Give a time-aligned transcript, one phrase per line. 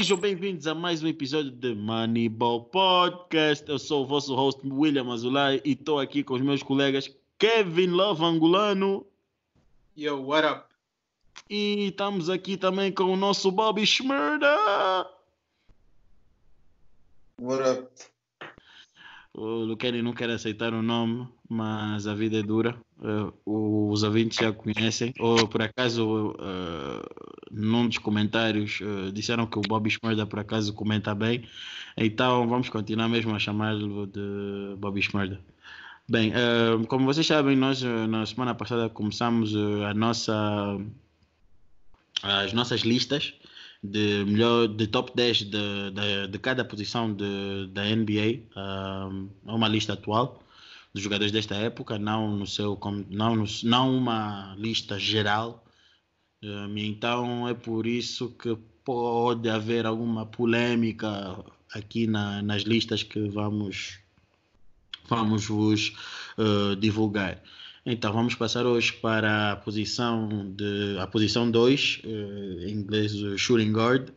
[0.00, 3.68] Sejam bem-vindos a mais um episódio de Moneyball Podcast.
[3.68, 7.88] Eu sou o vosso host William Azulay e estou aqui com os meus colegas Kevin
[7.88, 9.04] Love Angolano.
[9.94, 10.64] Yo, what up?
[11.50, 15.06] E estamos aqui também com o nosso Bobby Schmurda.
[17.38, 17.90] What up?
[19.34, 22.74] O Luqueni não quer aceitar o nome, mas a vida é dura.
[22.98, 25.12] Uh, os ouvintes já conhecem.
[25.20, 30.72] Ou por acaso, uh, num dos comentários, uh, disseram que o Bobby Schmurda por acaso
[30.72, 31.44] comenta bem.
[31.96, 35.40] Então vamos continuar mesmo a chamá-lo de Bobby Schmurda.
[36.08, 36.32] Bem,
[36.88, 40.76] como vocês sabem, nós na semana passada começamos a nossa,
[42.20, 43.32] as nossas listas
[43.82, 49.68] de melhor de top 10 de, de, de cada posição de, da NBA é uma
[49.68, 50.42] lista atual
[50.92, 55.64] dos jogadores desta época não no seu não no, não uma lista geral
[56.42, 61.36] então é por isso que pode haver alguma polêmica
[61.72, 63.98] aqui na, nas listas que vamos
[65.08, 65.92] vamos vos
[66.38, 67.42] uh, divulgar
[67.84, 72.08] então vamos passar hoje para a posição de a posição 2, uh,
[72.66, 74.10] em inglês shooting guard.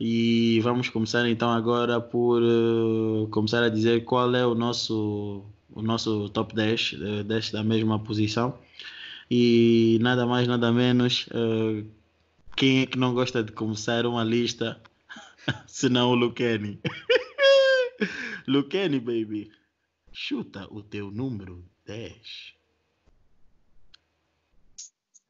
[0.00, 5.82] E vamos começar então agora por uh, começar a dizer qual é o nosso o
[5.82, 8.58] nosso top 10 uh, desta mesma posição.
[9.30, 11.88] E nada mais, nada menos, uh,
[12.56, 14.80] quem é que não gosta de começar uma lista
[15.66, 16.80] senão o Luqueni?
[18.46, 19.50] Luqueni, baby,
[20.12, 22.54] chuta o teu número 10.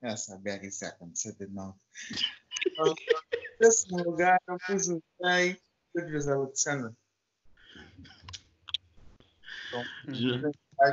[0.03, 1.79] Eu sabia que isso ia acontecer de novo.
[3.61, 5.57] Décimo lugar, eu pus o Jay
[5.95, 6.93] Pedro Alexander.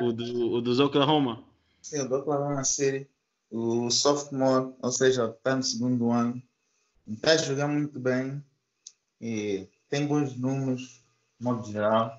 [0.02, 1.44] O, do, o dos Oklahoma?
[1.81, 3.09] Sim, o Oklahoma City.
[3.50, 6.42] O sophomore, ou seja, está no segundo ano.
[7.08, 8.44] Está a jogar muito bem.
[9.19, 11.03] E tem bons números,
[11.38, 12.18] de modo geral.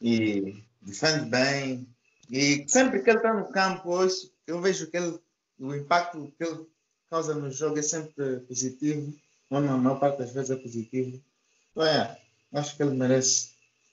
[0.00, 1.88] E defende bem.
[2.30, 5.18] E sempre que ele está no campo, hoje, eu vejo que ele
[5.58, 6.66] o impacto que ele
[7.08, 9.14] causa no jogo é sempre positivo,
[9.50, 11.22] ou na maior parte das vezes é positivo.
[11.70, 12.20] Então, é,
[12.52, 13.50] acho que ele merece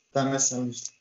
[0.07, 0.91] estar nessa lista.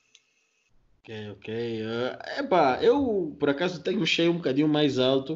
[1.03, 1.83] Ok, ok.
[1.83, 5.35] Uh, epá, eu por acaso tenho um cheio um bocadinho mais alto,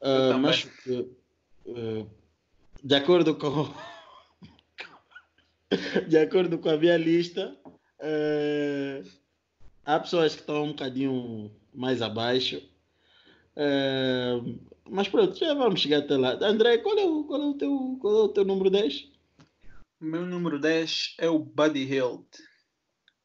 [0.00, 0.68] uh, mas
[1.66, 2.08] uh,
[2.82, 3.74] de acordo com
[6.08, 9.10] de acordo com a minha lista, uh,
[9.84, 12.62] há pessoas que estão um bocadinho mais abaixo.
[13.56, 14.40] É,
[14.88, 16.38] mas pronto, já vamos chegar até lá.
[16.42, 19.10] André, qual é o, qual é o, teu, qual é o teu número 10?
[20.00, 22.24] O meu número 10 é o Buddy Hield.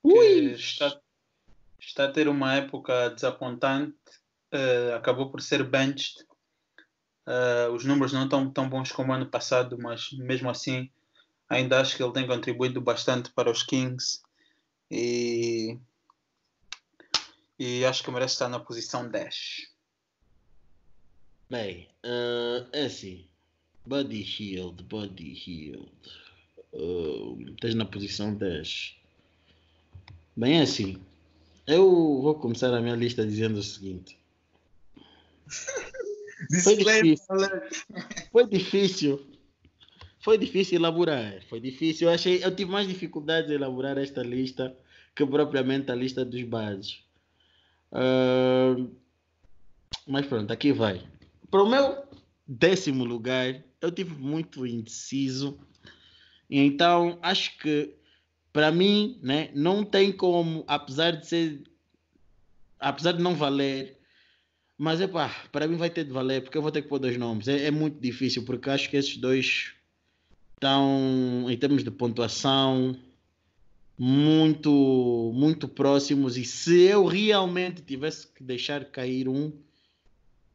[0.03, 0.53] Ui!
[0.53, 0.98] Está,
[1.79, 3.95] está a ter uma época desapontante.
[4.53, 6.25] Uh, acabou por ser benched.
[7.27, 10.89] Uh, os números não estão tão bons como ano passado, mas mesmo assim
[11.49, 14.21] ainda acho que ele tem contribuído bastante para os Kings.
[14.91, 15.77] E,
[17.57, 19.71] e acho que merece estar na posição 10.
[21.49, 23.27] Bem, uh, é assim.
[23.85, 25.91] Body Healed, Body Healed.
[26.71, 28.95] Uh, estás na posição 10.
[30.37, 31.01] Bem, é assim.
[31.69, 34.17] Eu vou começar a minha lista dizendo o seguinte.
[36.63, 37.35] Foi difícil.
[38.31, 39.27] Foi difícil.
[40.19, 41.43] Foi difícil elaborar.
[41.47, 42.07] Foi difícil.
[42.07, 44.75] Eu achei, eu tive mais dificuldades em elaborar esta lista
[45.15, 47.03] que propriamente a lista dos bases.
[47.91, 48.89] Uh,
[50.07, 51.07] mas pronto, aqui vai.
[51.51, 52.03] Para o meu
[52.47, 55.59] décimo lugar, eu tive muito indeciso.
[56.49, 57.93] Então, acho que
[58.51, 61.63] para mim, né, não tem como, apesar de ser,
[62.79, 63.97] apesar de não valer,
[64.77, 66.99] mas é pá, para mim vai ter de valer, porque eu vou ter que pôr
[66.99, 67.47] dois nomes.
[67.47, 69.73] É, é muito difícil, porque acho que esses dois
[70.55, 72.95] estão, em termos de pontuação,
[73.97, 76.37] muito, muito próximos.
[76.37, 79.51] E se eu realmente tivesse que deixar cair um,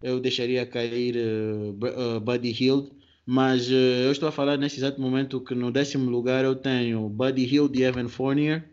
[0.03, 2.91] eu deixaria cair uh, uh, Buddy Hield,
[3.27, 7.09] mas uh, eu estou a falar nesse exato momento que no décimo lugar eu tenho
[7.09, 8.69] Buddy Hield e Evan Fournier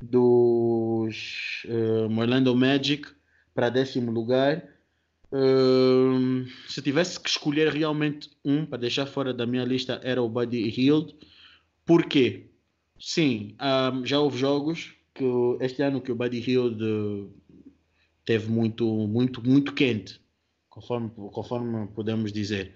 [0.00, 3.08] dos uh, Orlando Magic
[3.54, 4.64] para décimo lugar.
[5.30, 10.28] Uh, se tivesse que escolher realmente um para deixar fora da minha lista era o
[10.28, 11.14] Buddy Hield.
[11.84, 12.46] Por quê?
[12.98, 15.24] Sim, um, já houve jogos que
[15.60, 17.30] este ano que o Buddy Hield
[18.24, 20.20] teve muito, muito, muito quente
[20.68, 22.74] conforme, conforme podemos dizer.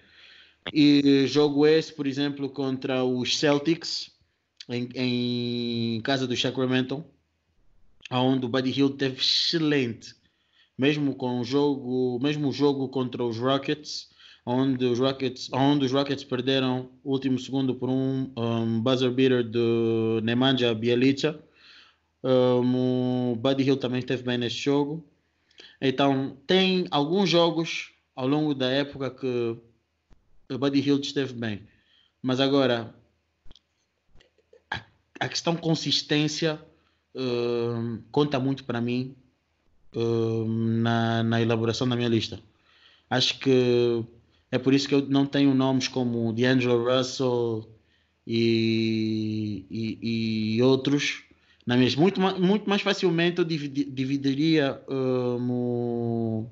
[0.73, 4.13] E jogo esse, por exemplo, contra os Celtics,
[4.69, 7.05] em, em casa do Sacramento,
[8.11, 10.15] onde o Buddy Hill teve excelente,
[10.77, 14.11] mesmo com o jogo, mesmo jogo contra os Rockets,
[14.45, 19.45] onde os Rockets, onde os Rockets perderam o último segundo por um, um buzzer beater
[19.45, 21.41] do Nemanja Bjelica.
[22.25, 25.05] Um, o Buddy Hill também esteve bem neste jogo.
[25.81, 29.57] Então, tem alguns jogos ao longo da época que
[30.55, 31.63] o Buddy Hill esteve bem.
[32.23, 32.95] Mas agora,
[34.71, 34.81] a,
[35.21, 36.61] a questão consistência
[37.15, 39.15] uh, conta muito para mim
[39.95, 42.41] uh, na, na elaboração da minha lista.
[43.11, 44.05] Acho que
[44.51, 47.69] é por isso que eu não tenho nomes como D'Angelo Russell
[48.27, 51.25] e, e, e outros
[51.67, 52.03] na mesma.
[52.03, 56.47] Muito, muito mais facilmente eu dividiria um,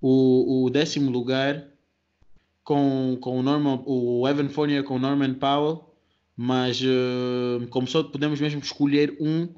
[0.00, 1.66] o, o décimo lugar
[2.68, 5.90] com, com o, Norman, o Evan Fournier com o Norman Powell,
[6.36, 9.48] mas uh, como só podemos mesmo escolher um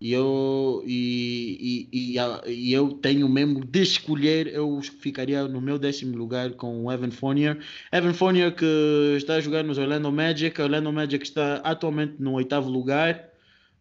[0.00, 5.80] e eu, e, e, e, e, eu tenho mesmo de escolher, eu ficaria no meu
[5.80, 7.58] décimo lugar com o Evan Fournier.
[7.90, 12.70] Evan Fournier que está a jogar nos Orlando Magic, Orlando Magic está atualmente no oitavo
[12.70, 13.30] lugar,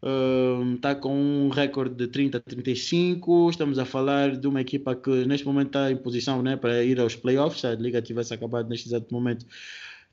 [0.03, 3.49] uh, está com um recorde de 30 a 35.
[3.49, 6.99] Estamos a falar de uma equipa que neste momento está em posição né, para ir
[6.99, 9.45] aos playoffs, a liga tivesse acabado neste exato momento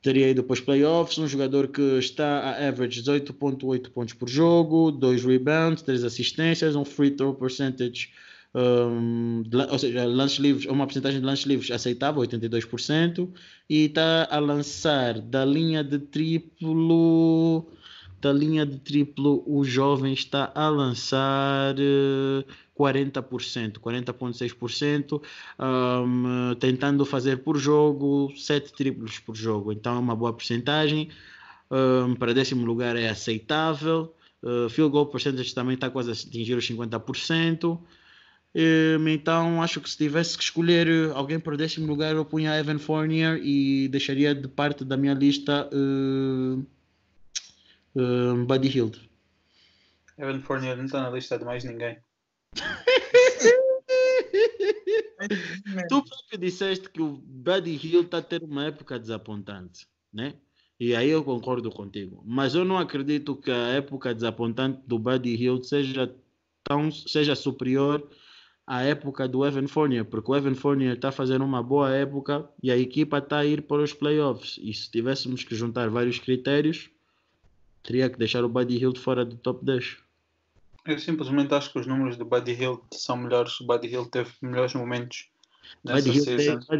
[0.03, 4.91] teria ido para os playoffs, um jogador que está a average 18.8 pontos por jogo,
[4.91, 8.09] 2 rebounds, 3 assistências, um free throw percentage,
[8.55, 13.29] um, ou seja, lance livres, uma porcentagem de lances livres aceitável, 82%,
[13.69, 17.67] e está a lançar da linha de triplo,
[18.21, 22.45] da linha de triplo, o jovem está a lançar uh,
[22.79, 25.23] 40%, 40,6%,
[25.59, 29.73] um, tentando fazer por jogo 7 triplos por jogo.
[29.73, 31.09] Então é uma boa porcentagem.
[31.71, 34.15] Um, para décimo lugar é aceitável.
[34.43, 37.81] Uh, field goal percentage também está quase a atingir os 50%.
[38.53, 42.79] Um, então acho que se tivesse que escolher alguém para décimo lugar, eu punha Evan
[42.79, 46.67] Fournier e deixaria de parte da minha lista uh,
[47.97, 49.11] uh, Buddy Hield.
[50.19, 51.99] Evan Fournier não está na lista de mais ninguém
[55.89, 60.35] tu próprio disseste que o Buddy Hill está a ter uma época desapontante, né?
[60.79, 62.23] E aí eu concordo contigo.
[62.27, 66.15] Mas eu não acredito que a época desapontante do Buddy Hill seja,
[66.65, 68.09] tão, seja superior
[68.67, 72.71] à época do Evan Fournier, porque o Evan Fournier está fazendo uma boa época e
[72.71, 74.59] a equipa está a ir para os playoffs.
[74.63, 76.91] E se tivéssemos que juntar vários critérios,
[77.82, 79.97] teria que deixar o Buddy Hill fora do top 10.
[80.87, 83.61] Eu simplesmente acho que os números do Buddy Hill são melhores.
[83.61, 85.29] O Buddy Hill teve melhores momentos.
[85.85, 86.11] Buddy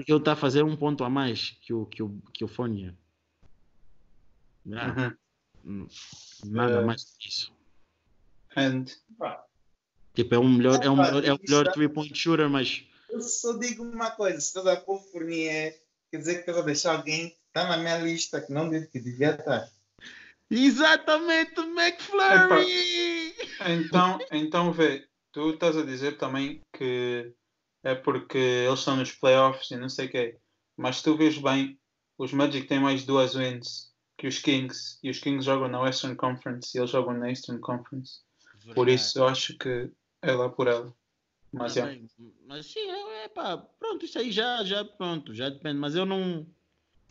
[0.09, 2.97] Hill está a fazer um ponto a mais que o, que o, que o Fonia.
[4.73, 5.15] Ah,
[5.65, 5.87] uhum.
[6.45, 7.53] Nada uh, mais que isso.
[8.57, 8.85] And...
[10.15, 12.85] Tipo, é um melhor, é um melhor, é um melhor three point shooter, mas.
[13.09, 15.81] Eu só digo uma coisa, se estás a pôr Fournier,
[16.11, 19.01] quer dizer que estás a deixar alguém que está na minha lista que não que
[19.01, 19.71] devia estar.
[20.51, 23.35] Exatamente, McFlurry!
[23.67, 27.33] Então, então vê, tu estás a dizer também que
[27.85, 30.39] é porque eles estão nos playoffs e não sei o quê.
[30.77, 31.79] Mas tu vês bem,
[32.19, 34.99] os Magic têm mais duas wins que os Kings.
[35.03, 38.21] E os Kings jogam na Western Conference e eles jogam na Eastern Conference.
[38.55, 38.75] Verdade.
[38.75, 40.95] Por isso eu acho que é lá por ela.
[41.53, 42.01] Mas, mas, é.
[42.47, 45.79] mas sim, é, é pá, pronto, isso aí já, já, pronto, já depende.
[45.79, 46.47] Mas eu não,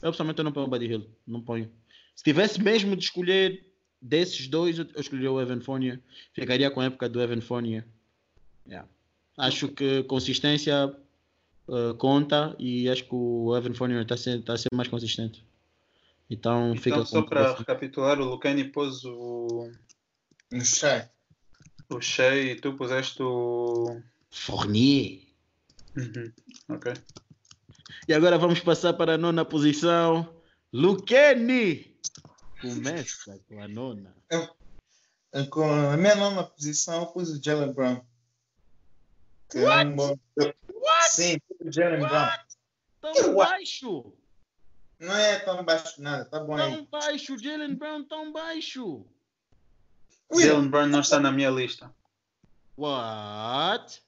[0.01, 1.78] eu pessoalmente eu não ponho o Buddy Hill, não ponho.
[2.19, 3.65] Se tivesse mesmo de escolher
[4.01, 6.01] desses dois, eu escolheria o Evan Fournier.
[6.33, 7.87] Ficaria com a época do Evan Fournier.
[8.67, 8.85] Yeah.
[9.37, 10.93] Acho que consistência
[11.69, 14.89] uh, conta e acho que o Evan Fournier está a, ser, tá a ser mais
[14.89, 15.45] consistente.
[16.29, 19.71] Então, então fica só para recapitular, o Lucani pôs o.
[20.53, 21.09] O Shea.
[21.89, 24.01] O Shea e tu puseste o.
[24.29, 25.21] Fournier.
[25.95, 26.33] Uhum.
[26.67, 26.91] Ok.
[28.09, 30.27] E agora vamos passar para a nona posição.
[30.73, 31.89] Lucani!
[32.61, 34.13] Começa com a nona.
[34.29, 38.01] Eu, com a minha nona posição, pus o Jalen Brown.
[39.49, 39.81] Que What?
[39.81, 40.19] É um bom...
[40.35, 41.09] What?
[41.09, 42.29] Sim, o Jalen Brown.
[43.01, 44.13] Tão baixo!
[44.99, 46.75] Não é tão baixo nada, tá bom tão aí.
[46.75, 49.05] Tão baixo, Jalen Brown tão baixo.
[50.31, 51.93] Jalen Brown não está na minha lista.
[52.77, 54.01] What?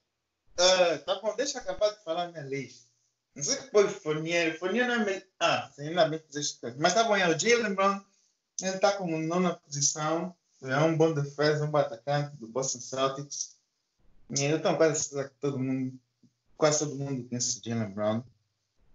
[0.59, 2.91] Uh, tá bom, deixa eu acabar de falar a minha lista.
[3.33, 4.59] Não sei que foi Fournier.
[4.59, 5.23] Fournier não é meio...
[5.39, 8.03] Ah, sim, ainda bem que fizeste Mas tá bom, é o Jalen Brown
[8.61, 10.35] ele está como nona posição.
[10.61, 13.57] É um bom defesa, um bom atacante do Boston Celtics.
[14.29, 15.99] E então quase todo mundo,
[16.55, 18.23] quase todo mundo conhece o Jalen Brown.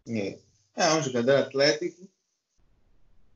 [0.06, 0.38] E
[0.75, 2.08] é um jogador atlético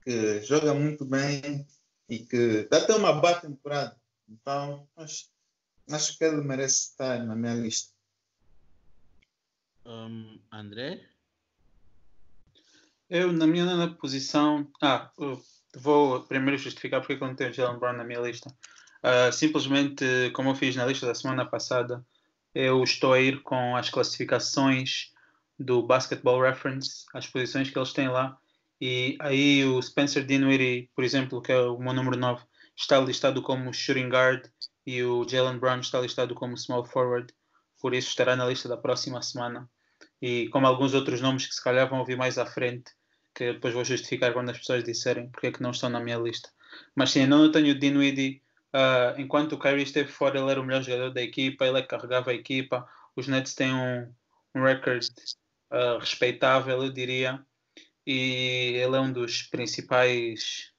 [0.02, 1.66] que joga muito bem
[2.08, 3.96] e que dá até uma boa temporada.
[4.28, 5.28] Então, acho,
[5.90, 7.92] acho que ele merece estar na minha lista.
[9.84, 11.08] Um, André?
[13.08, 14.70] Eu, na minha nona posição.
[14.80, 15.10] Ah,
[15.76, 18.50] vou primeiro justificar porque eu não tenho Jalen Brown na minha lista.
[19.02, 22.04] Uh, simplesmente, como eu fiz na lista da semana passada,
[22.54, 25.12] eu estou a ir com as classificações
[25.58, 28.36] do Basketball Reference, as posições que eles têm lá.
[28.80, 32.42] E aí o Spencer Dinwiddie, por exemplo, que é o meu número 9,
[32.76, 34.46] está listado como shooting guard
[34.86, 37.32] e o Jalen Brown está listado como small forward.
[37.80, 39.68] Por isso estará na lista da próxima semana.
[40.20, 42.90] E como alguns outros nomes que se calhar vão ouvir mais à frente,
[43.34, 46.18] que depois vou justificar quando as pessoas disserem porque é que não estão na minha
[46.18, 46.50] lista.
[46.94, 48.42] Mas sim, não tenho o Dinwiddie.
[48.72, 51.82] Uh, enquanto o Kyrie esteve fora, ele era o melhor jogador da equipa, ele é
[51.82, 52.88] que carregava a equipa.
[53.16, 54.12] Os Nets têm um,
[54.54, 55.04] um record
[55.72, 57.44] uh, respeitável, eu diria.
[58.06, 60.72] E ele é um dos principais,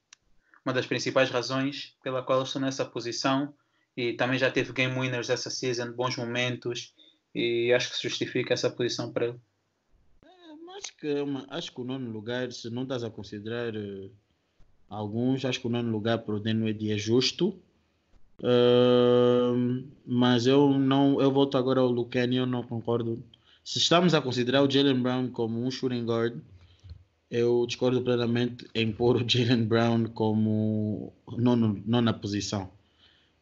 [0.65, 3.53] uma das principais razões pela qual eu estou nessa posição.
[3.96, 6.93] E também já teve game winners essa season, bons momentos.
[7.36, 9.39] E acho que se justifica essa posição para ele
[10.81, 14.11] acho que, é acho que o nono lugar, se não estás a considerar uh,
[14.89, 17.55] alguns, acho que o nono lugar para o Denwed é justo.
[18.39, 23.23] Uh, mas eu não eu volto agora ao Lucani, eu não concordo.
[23.63, 26.39] Se estamos a considerar o Jalen Brown como um shooting guard,
[27.29, 32.69] eu discordo plenamente em pôr o Jalen Brown como nono, nona posição.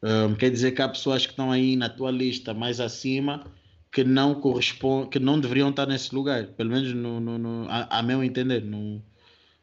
[0.03, 3.45] Um, quer dizer que há pessoas que estão aí na tua lista mais acima
[3.91, 7.99] que não correspondem, que não deveriam estar nesse lugar, pelo menos no, no, no a,
[7.99, 8.63] a, meu entender.
[8.63, 9.01] Não,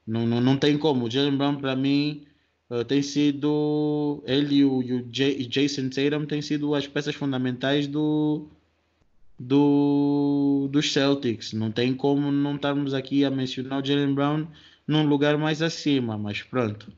[0.06, 1.06] não, não, não tem como.
[1.06, 2.26] O Jalen Brown, para mim,
[2.70, 4.22] uh, tem sido.
[4.26, 8.48] Ele e o, e o Jason Tatum têm sido as peças fundamentais do,
[9.38, 11.52] do, dos Celtics.
[11.52, 14.46] Não tem como não estarmos aqui a mencionar o Jalen Brown
[14.86, 16.92] num lugar mais acima, mas pronto.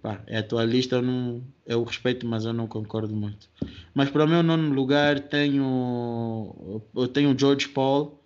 [0.00, 3.48] Pá, é a tua lista, eu, não, eu respeito, mas eu não concordo muito.
[3.94, 8.22] Mas para o meu nono lugar tenho, eu tenho George Paul.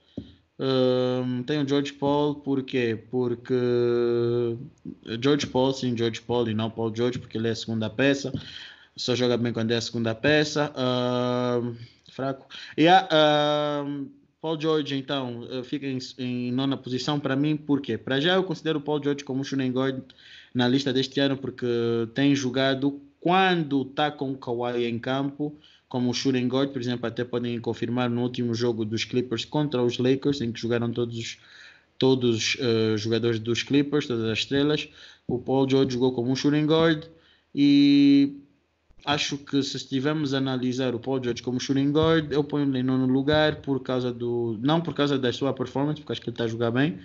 [0.59, 3.55] Um, tenho George Paul porque porque
[5.23, 8.31] George Paul sim George Paul e não Paul George porque ele é a segunda peça.
[8.95, 10.71] Só joga bem quando é a segunda peça.
[10.77, 11.77] Um,
[12.13, 12.47] fraco.
[12.77, 13.09] E yeah,
[13.87, 18.45] um, Paul George então fica em, em nona posição para mim porque para já eu
[18.45, 20.03] considero o Paul George como um shooting guard
[20.55, 21.67] na lista deste ano porque
[22.15, 25.55] tem jogado quando está com o Kawhi em campo,
[25.89, 29.83] como o shooting guard, por exemplo, até podem confirmar no último jogo dos Clippers contra
[29.83, 31.39] os Lakers, em que jogaram todos os
[31.99, 34.89] todos uh, jogadores dos Clippers, todas as estrelas.
[35.29, 37.05] O Paul George jogou como um shooting guard
[37.55, 38.39] e
[39.05, 42.83] acho que se estivermos a analisar o Paul George como shooting guard, eu ponho-lhe em
[42.83, 44.59] nono lugar por causa do.
[44.63, 46.99] não por causa da sua performance, porque acho que ele está a jogar bem,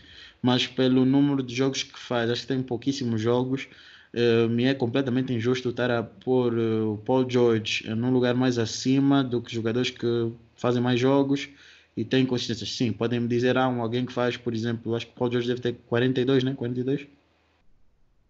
[0.46, 2.30] mas pelo número de jogos que faz.
[2.30, 3.68] Acho que tem pouquíssimos jogos.
[4.14, 8.60] Uh, me é completamente injusto estar a pôr uh, o Paul George num lugar mais
[8.60, 11.50] acima do que jogadores que fazem mais jogos
[11.98, 12.64] e têm consistência.
[12.68, 15.32] Sim, podem me dizer, ah, um, alguém que faz, por exemplo, acho que o Paul
[15.32, 16.54] George deve ter 42, né?
[16.54, 17.08] 42?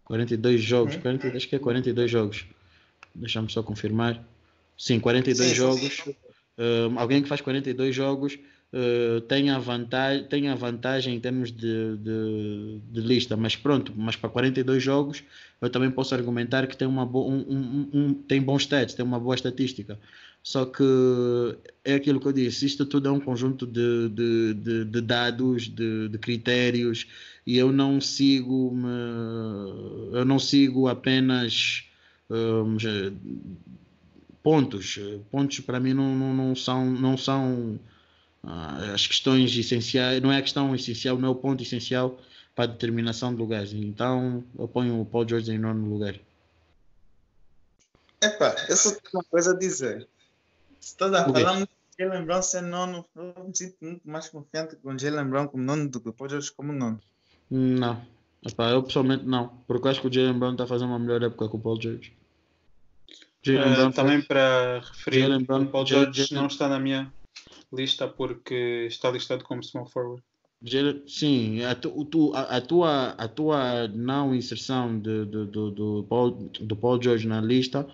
[0.05, 2.45] 42 jogos, 42, acho que é 42 jogos.
[3.13, 4.23] Deixa-me só confirmar.
[4.77, 5.97] Sim, 42 sim, jogos.
[5.97, 6.11] Sim.
[6.57, 8.39] Uh, alguém que faz 42 jogos
[8.73, 13.93] uh, tem, a vantagem, tem a vantagem em termos de, de, de, lista, mas pronto,
[13.95, 15.23] mas para 42 jogos
[15.61, 19.05] eu também posso argumentar que tem, uma bo um, um, um, tem bons stats, tem
[19.05, 19.99] uma boa estatística.
[20.43, 20.83] Só que
[21.83, 25.63] é aquilo que eu disse, isto tudo é um conjunto de, de, de, de dados,
[25.63, 27.07] de, de, critérios,
[27.47, 28.75] e eu não sigo
[30.13, 31.85] eu não sigo apenas
[32.29, 32.77] um,
[34.43, 34.99] pontos.
[35.31, 37.79] Pontos para mim não, não, não são, não são
[38.93, 42.19] as questões essenciais, não é a questão essencial, não é o ponto essencial
[42.53, 43.73] para a determinação de lugares.
[43.73, 46.15] Então eu ponho o Paul George em nono lugar.
[48.21, 50.07] Epá, eu só tenho uma coisa a dizer.
[50.79, 54.29] Se estás a falar muito de Jalen Brown ser nono, eu me sinto muito mais
[54.29, 56.99] confiante com Jalen Brown como nono do que o Paul George como nono.
[57.49, 58.01] Não.
[58.43, 60.99] Epá, eu pessoalmente não, porque eu acho que o Jalen Brown está a fazer uma
[60.99, 62.13] melhor época com o Paul George.
[63.47, 66.41] Uh, também para referir, o Paul George Jalen...
[66.41, 67.11] não está na minha
[67.75, 70.23] lista porque está listado como small forward.
[71.07, 76.31] Sim, a, tu, a, a, tua, a tua não inserção de, de, de, do, Paul,
[76.31, 77.87] do Paul George na lista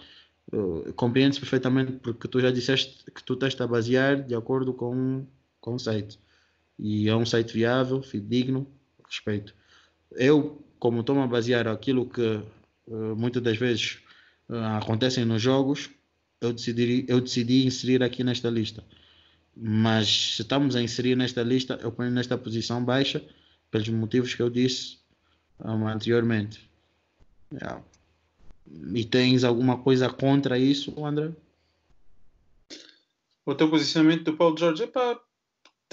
[0.54, 5.26] uh, compreende-se perfeitamente porque tu já disseste que tu estás a basear de acordo com,
[5.60, 6.20] com o site.
[6.80, 8.68] E é um site viável, fidedigno,
[9.06, 9.54] respeito.
[10.12, 12.22] Eu, como estou a basear aquilo que
[12.88, 14.00] uh, muitas das vezes
[14.50, 15.90] uh, acontecem nos jogos,
[16.40, 18.84] eu decidi, eu decidi inserir aqui nesta lista.
[19.55, 23.24] Mas se estamos a inserir nesta lista, eu ponho nesta posição baixa,
[23.70, 24.98] pelos motivos que eu disse
[25.60, 26.70] um, anteriormente.
[27.51, 27.84] Yeah.
[28.93, 31.31] E tens alguma coisa contra isso, André?
[33.46, 35.20] O teu posicionamento do Paulo Jorge, epá,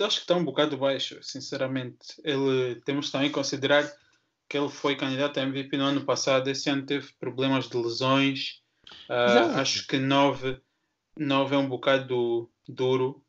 [0.00, 2.20] acho que está um bocado baixo, sinceramente.
[2.22, 3.90] Ele, temos também que considerar
[4.48, 6.48] que ele foi candidato a MVP no ano passado.
[6.48, 8.62] Esse ano teve problemas de lesões.
[9.08, 10.60] Uh, acho que 9,
[11.16, 13.22] 9 é um bocado duro.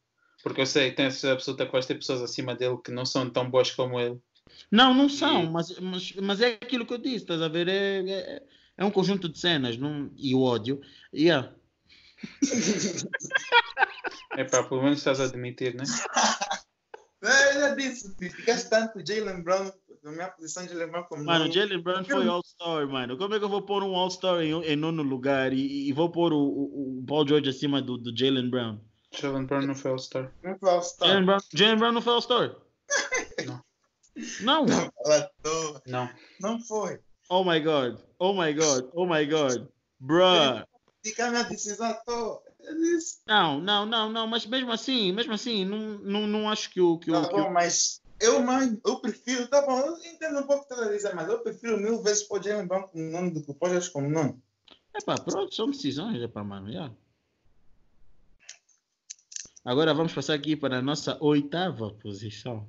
[0.43, 3.29] Porque eu sei, tenho essa absoluta que vai ter pessoas acima dele que não são
[3.29, 4.19] tão boas como ele.
[4.72, 5.50] Não, não são, e...
[5.50, 7.67] mas, mas, mas é aquilo que eu disse, estás a ver?
[7.67, 8.43] É, é,
[8.77, 10.81] é um conjunto de cenas não, e o ódio.
[11.13, 11.53] Yeah.
[14.38, 15.84] é pá, pelo menos estás a admitir, né?
[17.22, 19.72] É, eu já disse, ficaste tanto Jalen Brown
[20.03, 23.17] na minha posição de Jalen Brown como Mano, Jalen Brown foi All-Star, mano.
[23.17, 26.10] Como é que eu vou pôr um All-Star em, em, nono lugar e, e vou
[26.10, 28.79] pôr o, o, o, Paul George acima do, do Jalen Brown?
[29.12, 30.32] Jalen Brown não foi All-Star.
[30.44, 31.08] Não foi All-Star.
[31.08, 32.56] Jalen Brown, Jalen Brown não foi All-Star?
[33.46, 33.63] não.
[34.42, 34.66] Não.
[35.86, 36.10] Não.
[36.39, 37.00] Não foi.
[37.30, 38.00] Oh my God.
[38.18, 38.89] Oh my God.
[38.94, 39.68] Oh my God.
[40.00, 40.66] Bruh.
[41.04, 42.42] Fica a minha decisão à toa.
[43.25, 47.00] Não, não, não, não, mas mesmo assim, mesmo assim, não, não, não acho que o.
[47.00, 50.44] Que tá o, bom, que mas eu, mais, eu prefiro, tá bom, eu entendo um
[50.44, 53.32] pouco o que você dizer, mas eu prefiro mil vezes o Jalen Brown como nome
[53.32, 54.38] do que o Pojas como nome.
[54.94, 56.92] É pá, pronto, são decisões, é pá, mano, já.
[59.70, 62.68] Agora vamos passar aqui para a nossa oitava posição.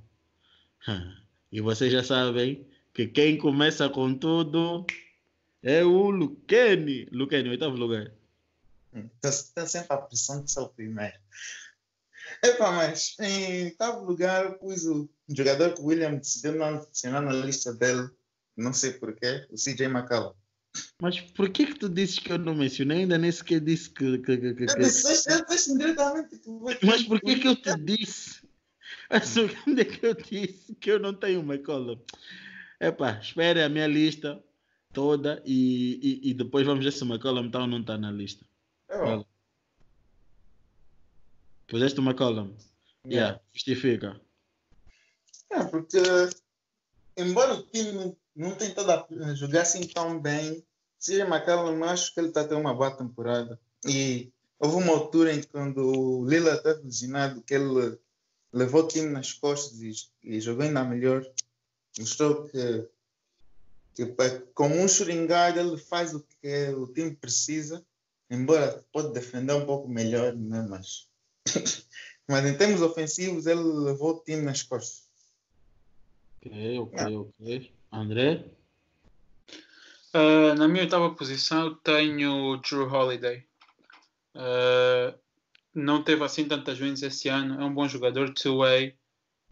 [1.50, 4.84] E vocês já sabem que quem começa com tudo
[5.62, 7.08] é o Luquene.
[7.10, 8.12] Luquene, oitavo lugar.
[9.24, 11.16] Está sempre a pressão de ser o primeiro.
[12.44, 17.32] Epa, mas em oitavo lugar pus o jogador que o William decidiu não adicionar na
[17.32, 18.10] lista dele,
[18.54, 20.34] não sei porquê, o CJ McCallum.
[21.00, 23.00] Mas por que que tu disse que eu não mencionei?
[23.00, 24.18] Ainda nem sequer disse que...
[24.18, 24.62] que, que, que...
[24.64, 24.78] Eu
[25.48, 26.40] disse diretamente.
[26.82, 28.40] Mas por que que eu te disse?
[29.66, 31.98] Onde é que eu disse que eu não tenho McCollum?
[32.80, 34.42] Epá, espere a minha lista
[34.92, 38.10] toda e, e, e depois vamos ver se o McCollum está ou não está na
[38.10, 38.46] lista.
[38.88, 39.24] É
[41.66, 42.56] Puseste o McCollum?
[43.06, 43.30] Yeah.
[43.30, 44.20] yeah, justifica.
[45.50, 45.98] É, porque
[47.16, 50.64] embora o time não tenha estado a jogar assim tão bem,
[50.98, 53.58] seja McCollum, acho que ele está tendo uma boa temporada.
[53.86, 57.98] E houve uma altura em que quando o Lila estava lesionado, que ele
[58.52, 61.26] levou o time nas costas e, e jogou ainda melhor.
[61.98, 62.88] Mostrou que,
[63.94, 64.06] que
[64.54, 67.84] como um churingar ele faz o que o time precisa,
[68.30, 70.66] embora pode defender um pouco melhor, né?
[70.68, 71.08] mas,
[72.28, 75.08] mas em termos ofensivos ele levou o time nas costas.
[76.36, 77.79] Ok, ok, ok.
[77.92, 78.44] André?
[80.14, 83.44] Uh, na minha oitava posição tenho Drew Holiday.
[84.34, 85.16] Uh,
[85.74, 87.60] não teve assim tantas wins esse ano.
[87.60, 88.96] É um bom jogador, two-way.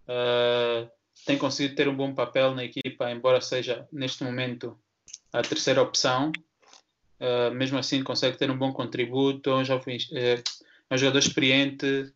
[0.08, 0.88] Uh,
[1.24, 4.78] tem conseguido ter um bom papel na equipa, embora seja neste momento
[5.32, 6.32] a terceira opção.
[7.20, 9.50] Uh, mesmo assim, consegue ter um bom contributo.
[9.50, 10.42] É um, jovem, é,
[10.90, 12.12] é um jogador experiente,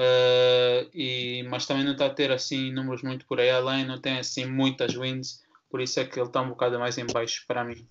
[0.00, 3.84] uh, e, mas também não está a ter assim números muito por aí além.
[3.84, 7.06] Não tem assim muitas wins, por isso é que ele está um bocado mais em
[7.06, 7.86] baixo para mim.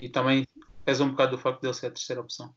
[0.00, 0.46] E também
[0.84, 2.54] pesa um bocado o facto de ele ser a terceira opção.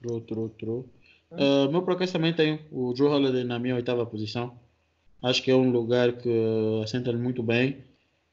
[0.00, 0.84] True, true, true.
[1.30, 4.58] Uh, meu podcast também tem o Drew Holiday na minha oitava posição.
[5.22, 6.30] Acho que é um lugar que
[6.82, 7.84] assenta muito bem.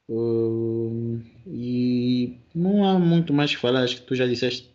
[0.09, 3.83] Uh, e não há muito mais que falar.
[3.83, 4.71] Acho que tu já disseste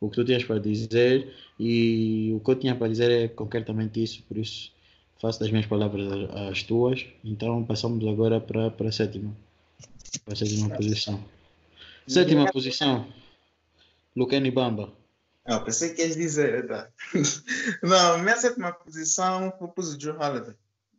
[0.00, 1.34] o que tu tinhas para dizer.
[1.58, 4.22] E o que eu tinha para dizer é concretamente isso.
[4.24, 4.72] Por isso
[5.20, 6.06] faço das minhas palavras
[6.50, 7.06] as tuas.
[7.24, 9.34] Então passamos agora para, para a sétima.
[10.24, 11.24] Para a sétima posição.
[12.06, 13.06] Sétima posição.
[14.14, 14.92] Lucani Bamba.
[15.46, 16.66] Não, pensei que ias dizer.
[16.66, 16.88] Tá?
[17.82, 20.54] Não, minha sétima posição eu pus o Joe Holiday,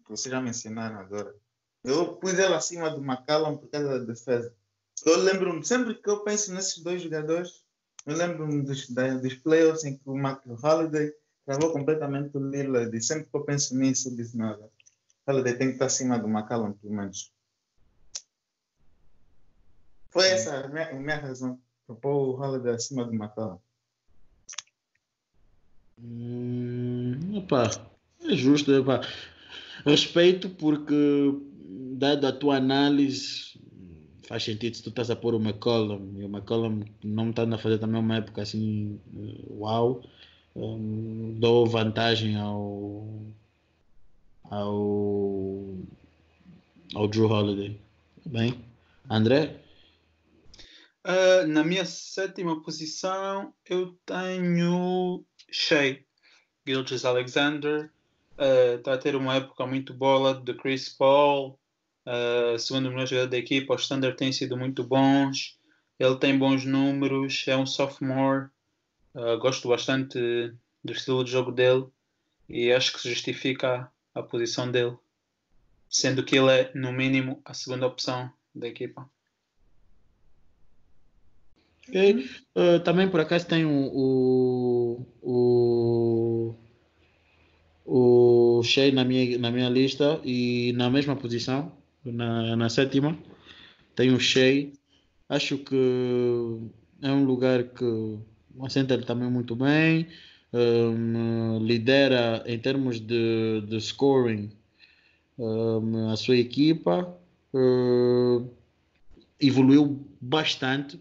[0.06, 1.36] que vocês já mencionaram agora.
[1.84, 4.54] Eu pus ele acima do McCallum por causa da defesa.
[5.06, 7.62] Eu lembro-me, sempre que eu penso nesses dois jogadores,
[8.08, 11.14] eu lembro-me dos, dos playoffs em que o Holiday
[11.46, 12.96] travou completamente o Lillard.
[12.96, 14.70] E sempre que eu penso nisso, eu disse: nada.
[15.28, 17.34] Holiday tem que estar acima do McCallum, pelo menos.
[20.10, 23.60] Foi essa a minha, a minha razão para pôr o Holiday acima do McCallum.
[26.00, 27.70] Hum, opa,
[28.22, 29.02] é justo, opa.
[29.86, 30.96] Respeito porque,
[31.98, 33.60] dada a tua análise,
[34.28, 37.58] faz sentido se tu estás a pôr o McCollum e o McCollum não está a
[37.58, 39.00] fazer também uma época assim,
[39.50, 40.04] uau,
[40.56, 43.08] um, dou vantagem ao,
[44.44, 45.64] ao,
[46.94, 47.80] ao Drew Holiday.
[48.26, 48.66] Bem,
[49.10, 49.62] André?
[51.06, 56.04] Uh, na minha sétima posição eu tenho Shea,
[56.68, 57.90] Gilgis Alexander,
[58.78, 61.58] está uh, a ter uma época muito boa de Chris Paul,
[62.60, 65.58] segundo o melhor jogador da equipa, os standards têm sido muito bons,
[66.00, 68.50] ele tem bons números, é um sophomore,
[69.16, 71.86] uh, gosto bastante do estilo de jogo dele
[72.48, 74.96] e acho que justifica a posição dele,
[75.90, 79.10] sendo que ele é, no mínimo, a segunda opção da equipa.
[81.90, 82.30] Okay.
[82.56, 86.56] Uh, também por acaso tem o, o,
[87.86, 91.77] o, o Shea na minha, na minha lista e na mesma posição,
[92.12, 93.18] na, na sétima,
[93.96, 94.70] tem o Shea.
[95.30, 95.76] Acho que
[97.02, 98.18] é um lugar que
[98.62, 100.08] assenta ele também muito bem,
[100.54, 104.50] um, lidera em termos de, de scoring
[105.38, 107.16] um, a sua equipa,
[109.40, 111.00] evoluiu bastante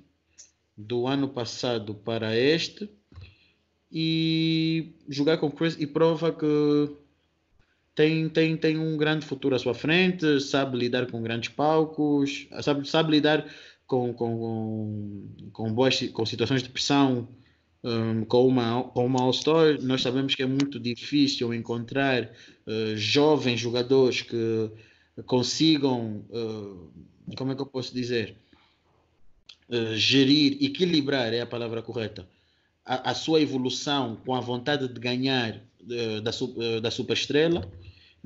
[0.77, 2.91] do ano passado para este
[3.91, 6.91] e jogar com Chris e prova que
[7.97, 12.87] tem, tem, tem um grande futuro à sua frente, sabe lidar com grandes palcos, sabe,
[12.87, 13.47] sabe lidar
[13.87, 17.27] com, com, com, boas com situações de pressão
[17.83, 19.81] um, com uma, com uma All-Star.
[19.81, 22.25] Nós sabemos que é muito difícil encontrar
[22.67, 24.71] uh, jovens jogadores que
[25.25, 26.91] consigam, uh,
[27.35, 28.37] como é que eu posso dizer,
[29.71, 32.29] uh, gerir, equilibrar é a palavra correta,
[32.85, 35.63] a, a, sua evolução com a vontade de ganhar
[36.23, 37.67] da, da superestrela,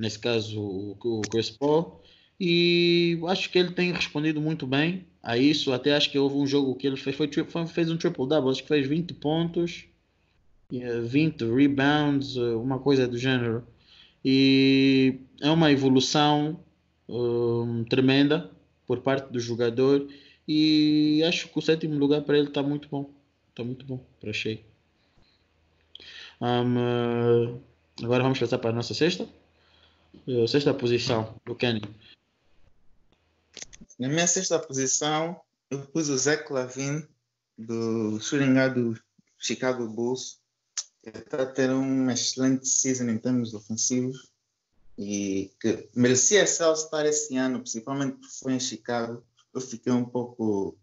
[0.01, 2.01] nesse caso o, Chris Paul,
[2.39, 5.71] e acho que ele tem respondido muito bem a isso.
[5.71, 8.63] Até acho que houve um jogo que ele fez, foi, foi fez um triple-double, acho
[8.63, 9.85] que fez 20 pontos,
[10.71, 13.63] 20 rebounds, uma coisa do gênero.
[14.25, 16.59] E é uma evolução
[17.07, 18.49] um, tremenda
[18.87, 20.07] por parte do jogador
[20.47, 23.09] e acho que o sétimo lugar para ele está muito bom.
[23.49, 24.59] Está muito bom para Shea.
[26.41, 27.61] Um, uh,
[28.01, 29.27] agora vamos passar para a nossa sexta.
[30.27, 31.81] Uh, sexta posição do Kenny.
[33.97, 37.05] Na minha sexta posição, eu pus o Zé Clavin
[37.57, 38.99] do Shooting do
[39.37, 40.39] Chicago Bulls.
[41.03, 44.29] Ele está a ter uma excelente season em termos ofensivos
[44.97, 50.05] e que merecia ser All-Star esse ano, principalmente porque foi em Chicago eu fiquei um
[50.05, 50.77] pouco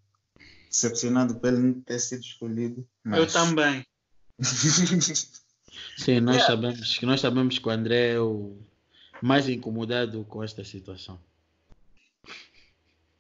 [0.69, 2.87] decepcionado por ele não ter sido escolhido.
[3.03, 3.19] Mas...
[3.21, 3.87] Eu também.
[5.97, 6.47] Sim, nós, yeah.
[6.47, 8.57] sabemos, nós sabemos que o André é o
[9.23, 11.19] mais incomodado com esta situação.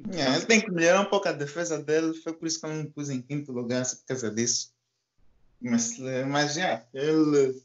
[0.06, 2.74] Yeah, ele tem que melhorar um pouco a defesa dele, foi por isso que eu
[2.74, 4.72] não pus em quinto lugar por causa disso.
[5.61, 7.61] Mas, mas yeah, ele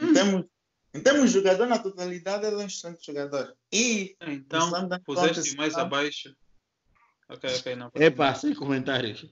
[0.00, 0.44] em termos,
[0.94, 3.54] em termos de jogador na totalidade, ele é um excelente jogador.
[3.70, 4.70] E então
[5.04, 6.34] puseste mais abaixo
[7.28, 7.90] Ok, ok, não.
[7.94, 9.26] Epa, sem comentários.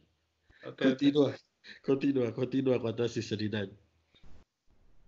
[0.64, 1.40] Okay, continua, okay.
[1.84, 3.72] continua, continua com a tua sinceridade.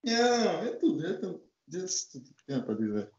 [0.07, 1.43] Yeah, é tudo, é tudo.
[1.67, 3.11] Diz tudo que tem para dizer.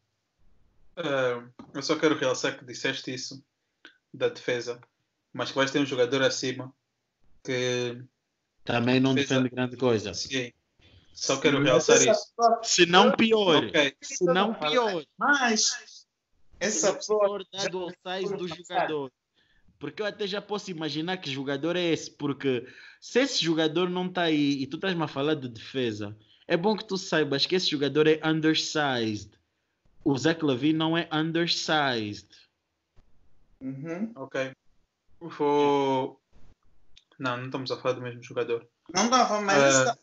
[0.97, 3.43] Uh, eu só quero realçar que disseste isso
[4.13, 4.79] da defesa,
[5.34, 6.73] mas que vais ter um jogador acima
[7.43, 8.01] que
[8.63, 9.36] também não defesa...
[9.36, 10.13] defende grande coisa.
[10.13, 10.51] Sim.
[11.13, 12.34] Só quero realçar isso.
[12.63, 13.65] Se não pior.
[13.65, 13.95] Okay.
[14.01, 15.05] Se não pior.
[15.17, 16.05] Mas
[16.60, 19.12] essa pessoa dado ao size do jogador.
[19.77, 22.12] Porque eu até já posso imaginar que jogador é esse.
[22.12, 22.67] Porque
[22.99, 26.75] se esse jogador não está aí e tu estás-me a falar de defesa, é bom
[26.75, 29.31] que tu saibas que esse jogador é undersized.
[30.06, 32.30] O Zach Levine não é undersized.
[33.60, 34.12] Uhum.
[34.15, 34.52] Ok.
[35.20, 36.22] Vou...
[37.18, 38.68] Não, não estamos a falar do mesmo jogador.
[38.94, 39.98] Não dava, mas uh...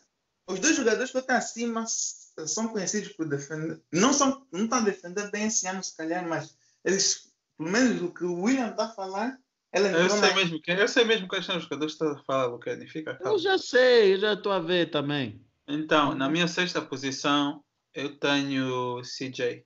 [0.49, 3.81] os dois jogadores que estão acima são conhecidos por defender.
[3.93, 8.03] Não, são, não estão a defender bem esse ano, se calhar, mas eles, pelo menos
[8.03, 9.39] o que o William está a falar,
[9.71, 12.25] ela eu, sei mesmo que, eu sei mesmo quais são os jogadores que está a
[12.25, 12.89] falar, Lucani.
[12.89, 13.37] Fica calmo.
[13.37, 15.41] Eu já sei, eu já estou a ver também.
[15.67, 17.63] Então, na minha sexta posição,
[17.95, 19.65] eu tenho CJ.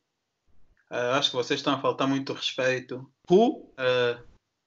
[0.90, 3.10] Uh, acho que vocês estão a faltar muito respeito.
[3.30, 3.72] Who?
[3.72, 4.22] Uh,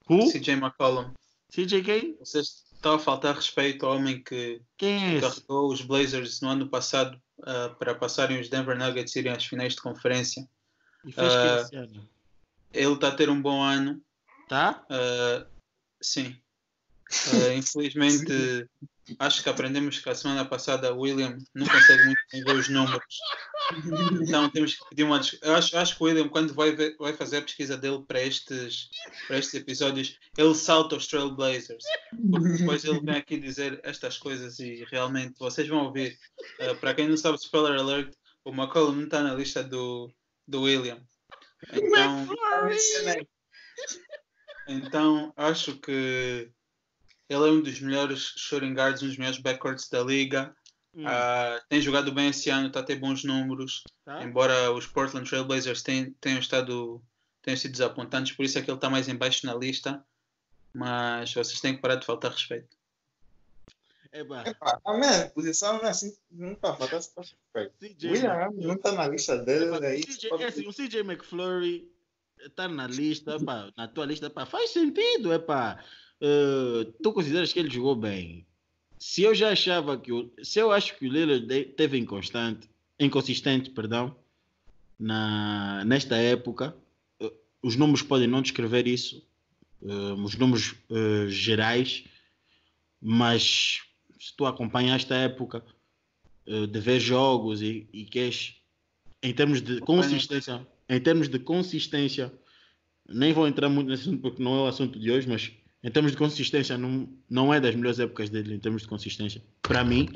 [0.10, 0.32] Who?
[0.32, 1.14] CJ McCollum.
[1.52, 2.18] CJ quem?
[2.18, 6.70] Vocês estão a faltar respeito ao homem que quem é carregou os Blazers no ano
[6.70, 10.48] passado uh, para passarem os Denver Nuggets irem às finais de conferência.
[11.06, 12.10] E fez uh, esse ano?
[12.74, 14.02] Ele está a ter um bom ano.
[14.48, 14.84] Tá?
[16.02, 16.36] Sim.
[17.56, 18.68] Infelizmente,
[19.20, 23.18] acho que aprendemos que a semana passada o William não consegue muito ver os números.
[24.22, 25.22] Então temos que pedir uma.
[25.42, 28.22] Eu acho, acho que o William, quando vai, ver, vai fazer a pesquisa dele para
[28.22, 28.90] estes,
[29.28, 31.84] para estes episódios, ele salta os Trailblazers.
[32.32, 36.18] Porque depois ele vem aqui dizer estas coisas e realmente vocês vão ouvir.
[36.60, 40.12] Uh, para quem não sabe, spoiler alert, o McCollum não está na lista do,
[40.48, 41.02] do William.
[41.74, 42.28] Então.
[44.68, 46.52] Então, acho que
[47.30, 50.54] ele é um dos melhores shooting guards, um dos melhores backcourts da liga.
[50.96, 51.06] Hum.
[51.06, 53.84] Uh, tem jogado bem esse ano, está a ter bons números.
[54.04, 54.24] Tá.
[54.24, 57.02] Embora os Portland Trailblazers tenham, tenham, estado,
[57.44, 60.04] tenham sido desapontantes, por isso é que ele está mais embaixo na lista.
[60.74, 62.78] Mas vocês têm que parar de faltar respeito.
[64.12, 64.44] Epá.
[64.48, 67.76] Epá, a minha posição não é assim, não está a faltar se perfeito.
[67.80, 70.20] CJ William não está na lista dele, Epá, é o isso.
[70.20, 71.92] CJ, é assim, o CJ McFlurry
[72.40, 75.84] está na lista, epá, na tua lista, epá, faz sentido, epá.
[76.22, 78.46] Uh, tu consideras que ele jogou bem?
[78.98, 82.70] Se eu já achava que o, se eu acho que o Lillard de- teve inconstante,
[83.00, 84.16] inconsistente, perdão,
[85.00, 86.76] na nesta época,
[87.22, 87.32] uh,
[87.64, 89.26] os números podem não descrever isso,
[89.82, 90.76] uh, os números
[91.30, 92.04] gerais,
[93.02, 93.82] mas
[94.20, 95.64] se tu acompanhaste a época
[96.46, 98.56] de ver jogos e, e queres
[99.22, 102.34] em termos de consistência, em termos de consistência,
[103.08, 105.52] nem vou entrar muito nesse assunto porque não é o assunto de hoje, mas
[105.84, 109.42] em termos de consistência não, não é das melhores épocas dele em termos de consistência.
[109.62, 110.10] Para mim,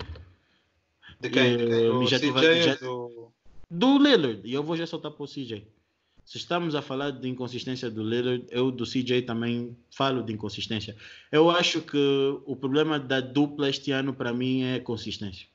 [1.22, 1.58] De quem?
[1.58, 1.74] De quem?
[1.74, 3.32] Eh, Do já CJ tive- já- do...
[3.70, 5.66] do Lillard, e eu vou já soltar para o CJ.
[6.26, 10.96] Se estamos a falar de inconsistência do Lillard, eu do CJ também falo de inconsistência.
[11.32, 11.98] Eu acho que
[12.46, 15.48] o problema da dupla este ano para mim é consistência.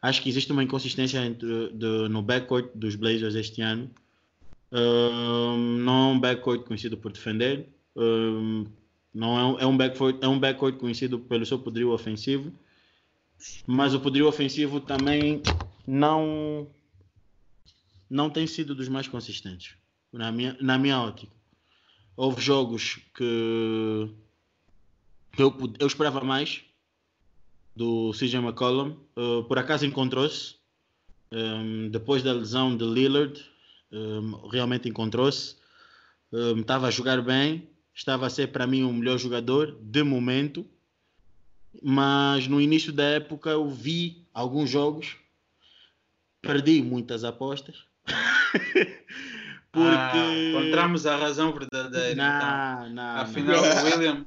[0.00, 3.90] Acho que existe uma inconsistência entre, de- no backcourt dos Blazers este ano.
[4.72, 7.68] Um, não é um backcourt conhecido por defender.
[7.94, 8.64] Um,
[9.14, 12.52] não é um, é um backcourt, é um backcourt conhecido pelo seu poderio ofensivo.
[13.66, 15.42] Mas o poderio ofensivo também
[15.86, 16.66] não
[18.08, 19.74] não tem sido dos mais consistentes
[20.12, 21.32] na minha, na minha ótica.
[22.14, 24.10] Houve jogos que
[25.38, 26.62] eu, eu esperava mais
[27.74, 28.96] do CJ McCollum.
[29.16, 30.56] Uh, por acaso encontrou-se.
[31.32, 33.42] Um, depois da lesão de Lillard,
[33.90, 35.56] um, realmente encontrou-se.
[36.30, 37.66] Um, estava a jogar bem.
[37.94, 40.66] Estava a ser para mim o melhor jogador de momento.
[41.82, 45.16] Mas no início da época eu vi alguns jogos.
[46.40, 47.86] Perdi muitas apostas.
[49.72, 50.18] Porque.
[50.18, 52.12] Ah, encontramos a razão verdadeira.
[52.12, 52.88] então.
[52.88, 53.62] Não, não, Afinal, não.
[53.62, 54.26] o William,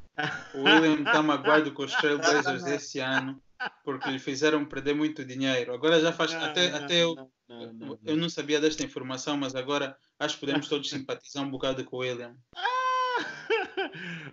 [0.56, 3.40] o William está magoado com os Trailblazers esse ano
[3.84, 5.74] porque lhe fizeram perder muito dinheiro.
[5.74, 6.34] Agora já faz.
[6.34, 9.96] Não, até não, até eu, não, não, não, eu não sabia desta informação, mas agora
[10.20, 12.36] acho que podemos todos simpatizar um bocado com o William.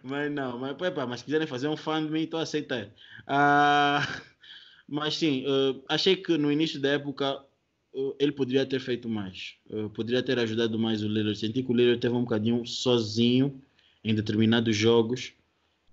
[0.02, 2.88] Mas não, mas, epá, mas se quiserem fazer um fã de mim, estou a aceitar.
[3.26, 4.00] Ah,
[4.88, 7.42] mas sim, eh, achei que no início da época
[7.94, 9.54] eh, ele poderia ter feito mais.
[9.94, 11.38] Poderia ter ajudado mais o Lillard.
[11.38, 13.62] Senti que o Lillard teve um bocadinho sozinho
[14.04, 15.32] em determinados jogos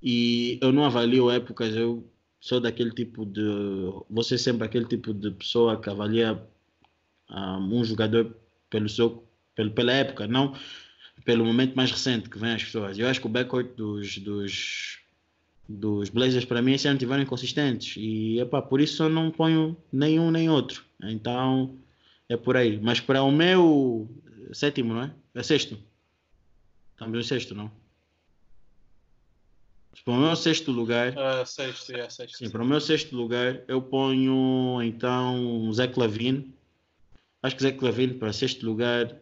[0.02, 1.76] e eu não avalio épocas.
[1.76, 2.06] Eu
[2.40, 3.42] sou daquele tipo de.
[4.24, 6.42] Ser sempre aquele tipo de pessoa que avalia
[7.30, 8.36] ah, um jogador
[8.70, 9.24] pelo seu,
[9.56, 10.54] pelo, pela época, não
[11.26, 12.98] pelo momento mais recente que vem as pessoas.
[12.98, 15.00] Eu acho que o backcourt dos, dos,
[15.68, 17.96] dos Blazers, para mim, esse ano tiveram inconsistentes.
[17.98, 20.84] E epá, por isso eu não ponho nenhum nem outro.
[21.02, 21.76] Então
[22.28, 22.80] é por aí.
[22.82, 24.10] Mas para o meu
[24.54, 25.12] sétimo, não é?
[25.36, 25.78] É sexto.
[26.94, 27.72] Estamos no sexto, não?
[30.04, 32.38] Para o meu sexto lugar, Ah, sexto, é, sexto.
[32.38, 36.54] Sim, para o meu sexto lugar, eu ponho então Zé Clavin.
[37.44, 39.16] Acho que Zé Clavin para sexto lugar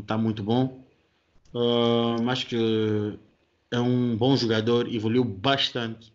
[0.00, 0.83] está muito bom.
[1.54, 2.56] Hum, acho que
[3.70, 6.12] é um bom jogador, evoluiu bastante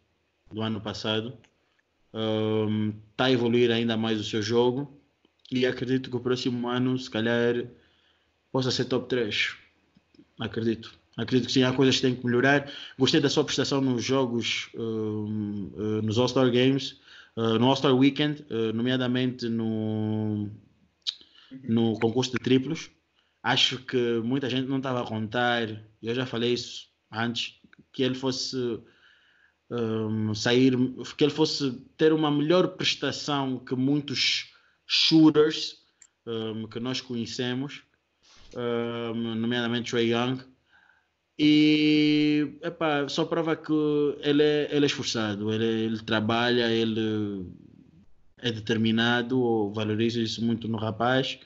[0.52, 1.38] do ano passado.
[3.12, 5.00] Está a evoluir ainda mais o seu jogo.
[5.52, 7.66] E acredito que o próximo ano, se calhar,
[8.52, 9.56] possa ser top 3.
[10.40, 11.00] Acredito.
[11.18, 12.72] Acredito que sim, há coisas que têm que melhorar.
[12.98, 16.98] Gostei da sua prestação nos jogos, eh, nos All-Star Games,
[17.36, 20.50] eh, no All-Star Weekend, eh, nomeadamente no,
[21.64, 22.90] no concurso de triplos.
[23.42, 25.70] Acho que muita gente não estava a contar,
[26.02, 27.60] eu já falei isso antes,
[27.94, 28.58] que ele fosse
[29.70, 30.74] hum, sair,
[31.18, 34.52] que ele fosse ter uma melhor prestação que muitos
[34.86, 35.78] shooters
[36.26, 37.84] hum, que nós conhecemos,
[38.56, 40.40] hum, nomeadamente Trey Young.
[41.42, 43.72] E epá, só prova que
[44.20, 47.50] ele é, ele é esforçado, ele, ele trabalha, ele
[48.40, 51.40] é determinado, valorizo isso muito no rapaz,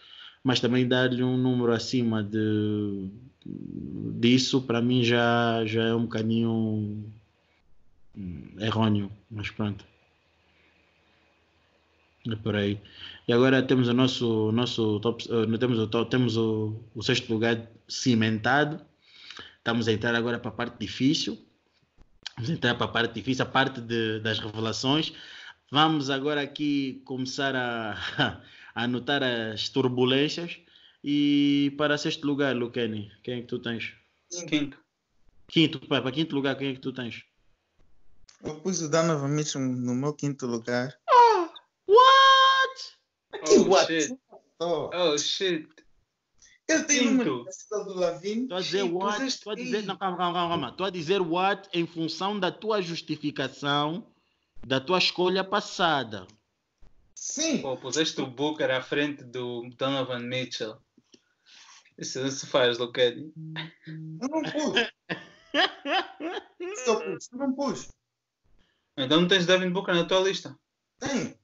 [0.43, 3.10] mas também dar-lhe um número acima de,
[4.19, 7.03] disso, para mim já, já é um bocadinho
[8.15, 9.86] hum, errôneo, mas pronto.
[12.29, 12.79] É por aí.
[13.27, 17.32] E agora temos o nosso, nosso top, uh, temos, o, top- temos o, o sexto
[17.34, 18.79] lugar cimentado.
[19.58, 21.38] Estamos a entrar agora para a parte difícil.
[22.36, 25.13] Vamos entrar para a parte difícil, a parte de, das revelações.
[25.69, 27.97] Vamos agora aqui começar a
[28.75, 30.57] anotar as turbulências.
[31.03, 33.93] E para sexto lugar, Luqueni, quem é que tu tens?
[34.47, 34.77] Quinto.
[35.47, 37.23] Quinto, pá, para quinto lugar, quem é que tu tens?
[38.41, 40.97] Eu pus o Donovan Mitchell no meu quinto lugar.
[41.88, 43.45] What?
[43.45, 43.88] Que Oh, what?
[43.88, 44.17] shit.
[44.59, 44.89] Oh.
[44.93, 45.67] Oh, shit.
[46.67, 47.09] Ele tem Quinto.
[47.25, 47.45] número
[47.86, 48.43] do Lavin.
[48.43, 49.13] Estou a dizer Sim, what?
[49.17, 49.86] puseste- Estou a dizer, Ei.
[49.86, 50.69] não, calma, calma, calma, calma.
[50.69, 54.07] Estou a dizer what em função da tua justificação
[54.65, 56.25] da tua escolha passada.
[57.23, 57.62] Sim.
[57.62, 60.77] Pô, puseste o Booker à frente do Donovan Mitchell.
[61.97, 63.31] Isso não se faz, Lucani.
[63.88, 64.73] Eu não pus.
[66.75, 67.88] Se eu pus, eu não pus.
[68.97, 70.59] Então não tens Devin Booker na tua lista?
[70.99, 71.39] Tem.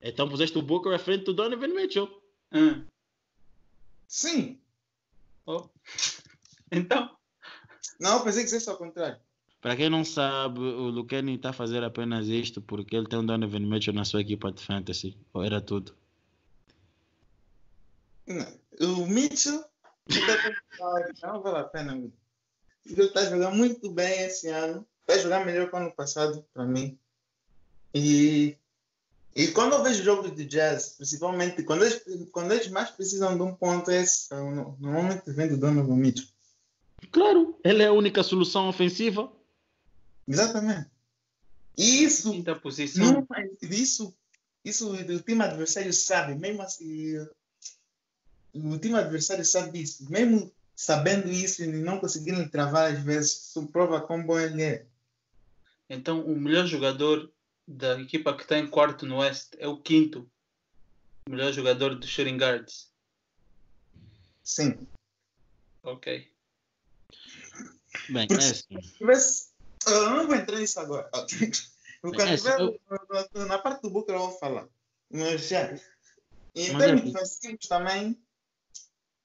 [0.00, 2.08] Então puseste o Booker à frente do Donovan Mitchell.
[2.52, 2.84] Hum.
[4.08, 4.60] Sim.
[5.46, 5.68] Oh.
[6.72, 7.16] Então,
[8.00, 9.20] Não, pensei que fosse ao contrário.
[9.64, 13.24] Para quem não sabe, o Lucani está a fazer apenas isto porque ele tem um
[13.24, 15.16] Donovan Mitchell na sua equipa de fantasy.
[15.32, 15.94] Ou era tudo.
[18.26, 18.46] Não.
[18.82, 19.64] O Mitchell
[21.22, 21.94] não vale a pena.
[21.94, 24.86] Ele está jogando muito bem esse ano.
[25.08, 26.98] Vai jogar melhor que o ano passado, para mim.
[27.94, 28.58] E,
[29.34, 33.42] e quando eu vejo jogos de jazz, principalmente quando eles, quando eles mais precisam de
[33.42, 36.28] um ponto, é esse, normalmente vem do Donovan Mitchell.
[37.10, 39.32] Claro, ele é a única solução ofensiva.
[40.26, 40.90] Exatamente.
[41.76, 43.04] E isso quinta posição.
[43.04, 44.16] Não, mas isso,
[44.64, 47.18] isso o time adversário sabe, mesmo assim,
[48.52, 53.66] o time adversário sabe isso, mesmo sabendo isso e não conseguindo travar às vezes, isso
[53.68, 54.86] prova quão bom ele é.
[55.88, 57.30] Então, o melhor jogador
[57.66, 60.30] da equipa que está em quarto no Oeste é o quinto.
[61.26, 62.92] O melhor jogador dos shooting guards.
[64.42, 64.86] Sim.
[65.82, 66.30] Ok.
[68.08, 68.92] Bem, Porque é se assim.
[68.98, 69.53] tivesse,
[69.86, 71.08] eu não vou entrar nisso agora.
[72.00, 74.66] Quando É, na parte do Booker eu vou falar.
[75.10, 75.74] Mas já.
[76.54, 78.18] Em Mas termos é- defensivos também,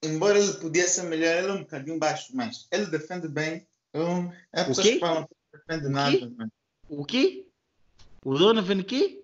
[0.02, 3.67] embora ele podia ser melhor, ele é um bocadinho baixo, mas ele defende bem.
[3.93, 6.32] Eu, é pessoas que falam que não defende nada.
[6.38, 6.50] mas-
[6.89, 7.45] O quê?
[8.24, 9.24] O Donovan quê?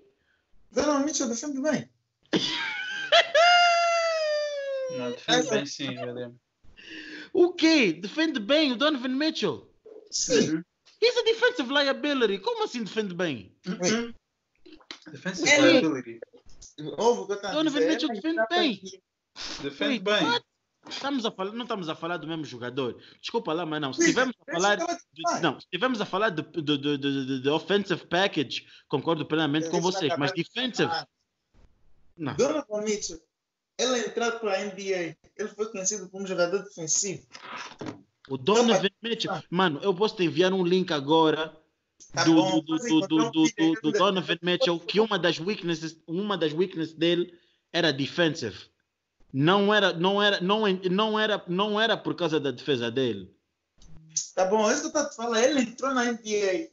[0.72, 1.90] Donovan Mitchell defende bem.
[4.98, 6.34] Não, defende bem sim, William.
[7.34, 7.92] O quê?
[7.94, 9.70] Defende bem o Donovan Mitchell.
[10.12, 10.64] Sim.
[11.02, 12.40] He's a defensive liability.
[12.40, 13.56] Como assim defende bem?
[13.68, 14.14] Uhum.
[15.12, 16.20] Defensive Ele- liability.
[16.98, 17.90] Ouve o que eu estou a Donovan dizer.
[17.90, 18.82] Mitchell Ele defende bem.
[19.62, 20.24] Defende bem.
[20.24, 20.46] what?
[20.88, 23.02] Estamos a falar, não estamos a falar do mesmo jogador.
[23.20, 23.92] Desculpa lá, mas não.
[23.92, 24.76] Se estivermos a falar.
[24.76, 25.66] De- não, se
[26.02, 30.32] a falar de, de, de, de, de- de offensive package, concordo plenamente com vai mas
[30.32, 30.92] defensive.
[32.18, 32.36] Não.
[32.36, 33.20] Donovan Mitchell,
[33.80, 35.18] ele entrou para a NBA.
[35.38, 37.26] Ele foi conhecido como jogador defensivo.
[38.30, 39.32] O Donovan Mitchell.
[39.50, 41.56] Mano, eu posso te enviar um link agora
[42.12, 43.92] Tá do, do, do, do, encontrar do.
[43.92, 47.34] Donovan Mitchell, que uma das weaknesses, uma das weaknesses dele
[47.72, 48.70] era defensive.
[49.34, 53.36] Não era, não era, não, não era, não era por causa da defesa dele.
[54.34, 55.44] Tá bom, isso que eu a te falar.
[55.44, 56.70] Ele entrou na NBA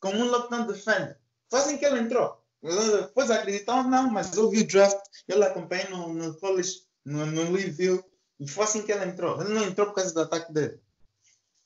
[0.00, 1.18] como um lockdown defender.
[1.48, 2.44] Foi assim que ele entrou.
[2.60, 7.24] Depois acreditar ou não, mas eu vi o draft, eu acompanhei no, no college, no,
[7.26, 8.02] no Louisville,
[8.38, 9.40] e foi assim que ele entrou.
[9.40, 10.80] Ele não entrou por causa do ataque dele.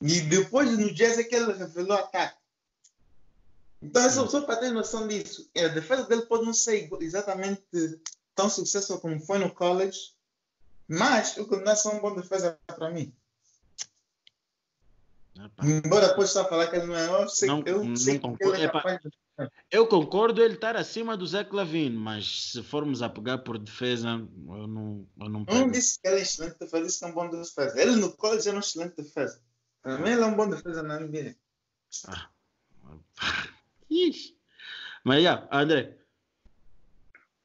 [0.01, 2.37] E depois no Jazz é que ele revelou o ataque.
[3.81, 7.63] Então, só, só para ter noção disso, a defesa dele pode não ser exatamente
[8.35, 10.15] tão sucesso como foi no college,
[10.89, 13.15] mas continuo a ser um bom defesa para mim.
[15.63, 18.21] Embora depois só falar que ele não é, eu sei, Não- eu não sei que
[18.21, 18.55] concordo.
[18.55, 19.11] ele é capaz de...
[19.71, 24.09] Eu concordo ele estar acima do Zé Clavin, mas se formos a pegar por defesa,
[24.11, 25.71] eu não, eu não Eu não pego.
[25.73, 27.81] disse que ele é excelente defesa, disse que é um bom defesa.
[27.81, 29.41] Ele no college é um excelente defesa.
[29.81, 31.35] Para mim ele é um bom defesa na NBA.
[33.91, 34.37] Ixi.
[35.05, 35.97] Mas já, André,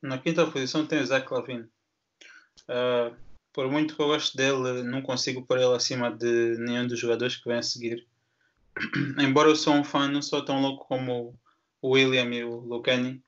[0.02, 1.67] Na quinta posição tem o Zach Lavine.
[2.67, 3.12] Ah,
[3.58, 7.38] por muito que eu goste dele, não consigo pôr ele acima de nenhum dos jogadores
[7.38, 8.08] que vem a seguir.
[9.17, 11.36] Embora eu sou um fã, não sou tão louco como
[11.82, 13.20] o William e o Lucani,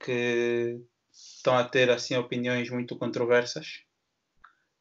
[0.00, 0.80] que
[1.12, 3.84] estão a ter assim opiniões muito controversas.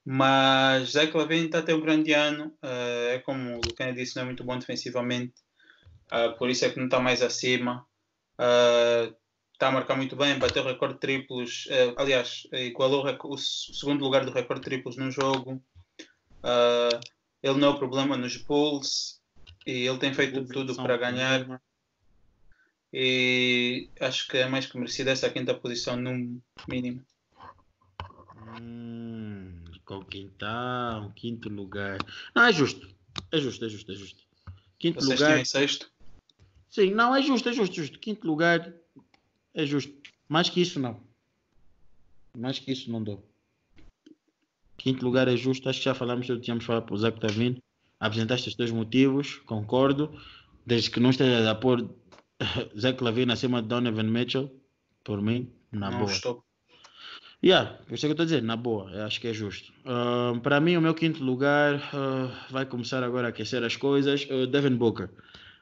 [0.03, 2.57] Mas Zach Lavine está a ter um grande ano.
[2.63, 5.35] ah, é como o Lucani disse, não é muito bom defensivamente.
[6.09, 7.85] Ah, por isso é que não está mais acima.
[8.39, 9.13] Ah,
[9.63, 13.37] está a marcar muito bem, bateu o recorde de triplos, eh, aliás, igualou o, o
[13.37, 15.63] segundo lugar do recorde de triplos num jogo.
[16.43, 16.99] Ah,
[17.41, 19.21] ele não é o problema nos Bulls
[19.65, 21.61] e ele tem feito tudo para ganhar.
[22.91, 27.01] E acho que é mais que merecido essa quinta posição, no mínimo.
[28.59, 31.99] Hum, com quintão, quinto lugar.
[32.35, 32.93] Não, é justo.
[33.31, 34.23] É justo, é justo, é justo.
[34.77, 35.39] Quinto Vocês lugar.
[35.39, 35.89] em sexto?
[36.69, 37.99] Sim, não, é justo, é justo, justo.
[37.99, 38.82] Quinto lugar
[39.53, 39.93] é justo.
[40.27, 40.99] Mais que isso, não.
[42.37, 43.23] Mais que isso, não dou.
[44.77, 45.69] Quinto lugar é justo.
[45.69, 47.61] Acho que já falamos tudo, tínhamos falado para o Zé que está vindo.
[47.99, 50.19] Apresentaste os teus motivos, concordo.
[50.65, 51.89] Desde que não esteja a pôr
[52.77, 54.51] Zé Clavino acima de Donovan Mitchell,
[55.03, 56.11] por mim, na não boa.
[56.11, 56.43] estou.
[57.43, 59.73] Yeah, por isso é que eu estou a dizer, na boa, acho que é justo.
[59.85, 64.25] Ah, para mim, o meu quinto lugar ah, vai começar agora a aquecer as coisas.
[64.31, 65.09] Ah, Devin Booker.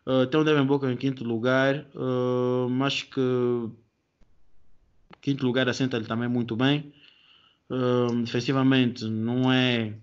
[0.05, 3.69] Uh, tem o Devin Booker em quinto lugar, uh, mas que
[5.21, 6.91] quinto lugar assenta ele também muito bem.
[7.69, 9.93] Uh, defensivamente não é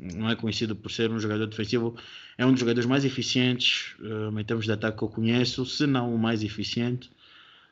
[0.00, 1.96] não é conhecido por ser um jogador defensivo,
[2.36, 5.86] é um dos jogadores mais eficientes uh, em termos de ataque que eu conheço, se
[5.86, 7.10] não o mais eficiente.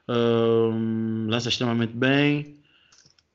[0.08, 2.56] Uh, lança extremamente bem.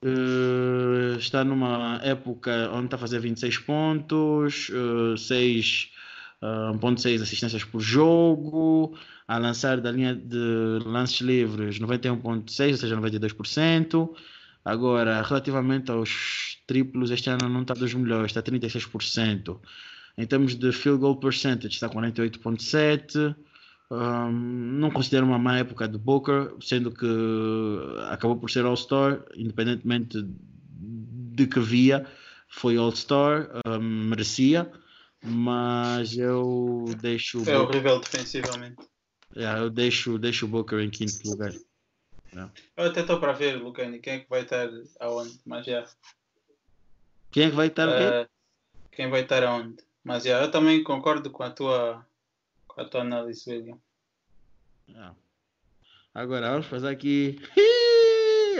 [0.03, 5.91] Uh, está numa época onde está a fazer 26 pontos, uh, 6,
[6.42, 12.98] uh, 1.6 assistências por jogo, a lançar da linha de lances livres 91.6, ou seja,
[12.98, 14.10] 92%.
[14.64, 19.60] Agora, relativamente aos triplos, este ano não está dos melhores, está 36%.
[20.18, 23.36] Em termos de field goal percentage, está 48,7%.
[23.92, 27.06] Um, não considero uma má época do Booker, sendo que
[28.10, 30.26] acabou por ser All-Star, independentemente
[31.34, 32.06] de que via,
[32.48, 34.72] foi All-Star, um, merecia,
[35.24, 37.47] mas eu deixo.
[37.49, 38.88] É horrível defensivamente.
[39.36, 41.53] Yeah, eu deixo, deixo o Booker em quinto lugar.
[42.34, 42.51] Não.
[42.76, 44.69] Eu até estou para ver, Lucani, quem é que vai estar
[44.99, 45.86] aonde, mas já.
[47.30, 48.30] Quem é que vai estar uh,
[48.91, 49.84] Quem vai estar aonde?
[50.03, 52.05] Mas já, eu também concordo com a tua,
[52.67, 53.78] com a tua análise, William.
[54.95, 55.13] Ah.
[56.13, 57.39] Agora vamos fazer aqui.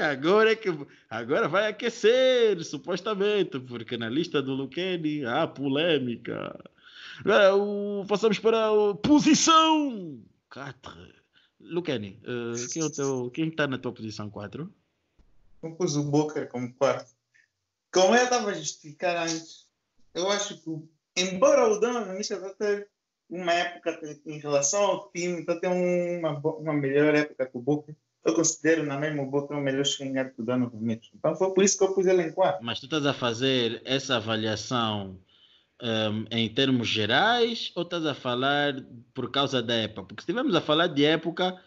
[0.02, 0.70] Agora é que
[1.10, 6.60] agora vai aquecer, supostamente, porque na lista do Lucani há polêmica.
[7.20, 10.92] Agora o, passamos para a posição 4.
[11.60, 14.72] Lucani, uh, quem, é o teu, quem está na tua posição 4?
[15.62, 17.12] Eu pus o Boca como quarto.
[17.94, 19.68] Como eu estava a justificar antes,
[20.14, 22.90] eu acho que, embora o Mitchell vai ter
[23.30, 27.96] uma época em relação ao time, vai ter uma, uma melhor época que o Boca,
[28.24, 31.14] eu considero na mesma Boca o melhor xingar que o Donovan Mitchell.
[31.18, 32.64] Então foi por isso que eu pus ele em quarto.
[32.64, 35.20] Mas tu estás a fazer essa avaliação
[35.82, 38.76] um, em termos gerais ou estás a falar
[39.14, 40.04] por causa da época?
[40.04, 41.60] Porque se estivermos a falar de época,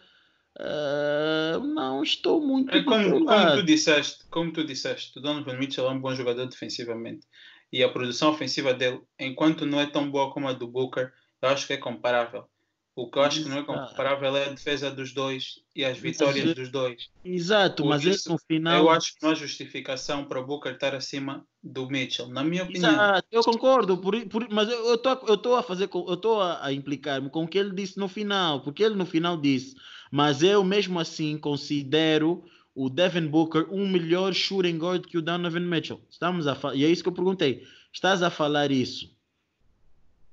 [0.59, 2.73] uh, não estou muito.
[2.73, 6.45] É como, como, tu disseste, como tu disseste, o Donovan Mitchell é um bom jogador
[6.45, 7.27] defensivamente
[7.71, 11.49] e a produção ofensiva dele, enquanto não é tão boa como a do Booker, eu
[11.49, 12.47] acho que é comparável.
[12.95, 15.97] O que eu acho que não é comparável é a defesa dos dois e as
[15.97, 17.09] vitórias dos dois.
[17.25, 18.77] Exato, Por mas isso, no final.
[18.77, 22.63] Eu acho que não há justificação para o Booker estar acima do Mitchell, na minha
[22.63, 22.93] opinião.
[22.93, 27.29] Exato, eu concordo, por, por, mas eu estou a fazer, eu estou a, a implicar-me
[27.29, 29.75] com o que ele disse no final, porque ele no final disse,
[30.09, 35.59] mas eu mesmo assim considero o Devin Booker um melhor shooting guard que o Donovan
[35.59, 35.99] Mitchell.
[36.09, 37.67] Estamos a e é isso que eu perguntei.
[37.91, 39.13] Estás a falar isso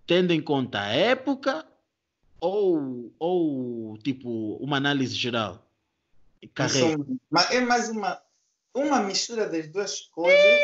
[0.07, 1.65] tendo em conta a época
[2.43, 5.65] ou, ou tipo uma análise geral?
[6.53, 6.99] Carreira.
[7.53, 8.21] É mais uma,
[8.75, 10.61] uma mistura das duas coisas.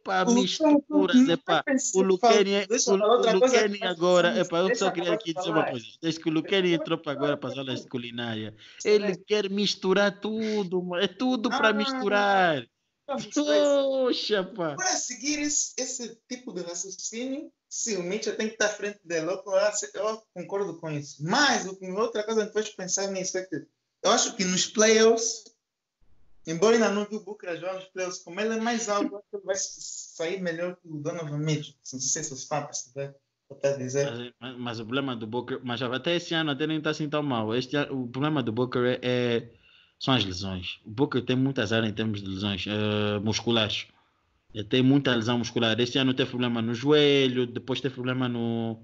[0.00, 1.64] Epa, misturas, epa.
[1.94, 5.86] O Luqueni, é- o, Luqueni agora, epa, eu só queria aqui dizer uma coisa.
[6.00, 8.54] Desde que o Luqueni entrou para agora para as aulas de culinária,
[8.84, 12.66] ele quer misturar tudo, é tudo para ah, misturar.
[13.06, 14.76] Poxa, pá.
[14.76, 19.00] Para seguir esse, esse tipo de raciocínio, sim, o Mitchell tem que estar à frente
[19.04, 19.26] dele.
[19.26, 19.42] Eu,
[19.94, 21.16] eu concordo com isso.
[21.24, 23.66] Mas outra coisa que depois pensar nisso é que
[24.02, 25.44] eu acho que nos playoffs,
[26.46, 29.42] embora ainda não vi o Booker jogar nos playoffs, como ele é mais alto, ele
[29.42, 31.74] vai sair melhor que o Donovan Mitchell.
[31.92, 33.16] Não sei se está a perceber.
[34.10, 37.08] Mas, mas, mas, o problema do Booker, mas até esse ano até nem está assim
[37.08, 37.54] tão mal.
[37.54, 39.50] Este, o problema do Booker é, é
[39.98, 40.80] são as lesões.
[40.84, 43.86] O Booker tem muitas áreas em termos de lesões uh, musculares.
[44.68, 45.78] Tem muita lesão muscular.
[45.80, 48.80] Este ano teve problema no joelho, depois teve problema no,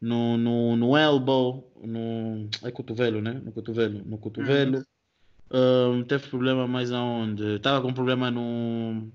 [0.00, 3.32] no, no, no elbow, no é cotovelo, né?
[3.44, 4.78] No cotovelo, no cotovelo.
[4.78, 6.00] Uhum.
[6.00, 7.56] Uh, teve problema mais aonde?
[7.56, 9.10] Estava com problema no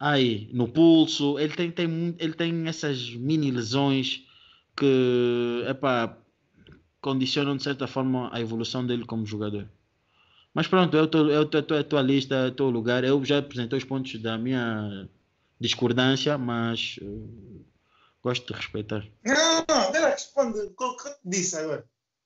[0.00, 1.38] aí, no pulso.
[1.38, 4.24] Ele tem, tem, ele tem essas mini lesões
[4.76, 6.16] que, epá,
[7.00, 9.68] condicionam de certa forma a evolução dele como jogador.
[10.52, 13.04] Mas pronto, eu tô, eu tô, tô, a tua lista, é o teu lugar.
[13.04, 15.08] Eu já apresentei os pontos da minha
[15.60, 17.64] discordância, mas uh,
[18.22, 19.06] gosto de respeitar.
[19.24, 21.84] Não, não, ela responde o que eu disse agora.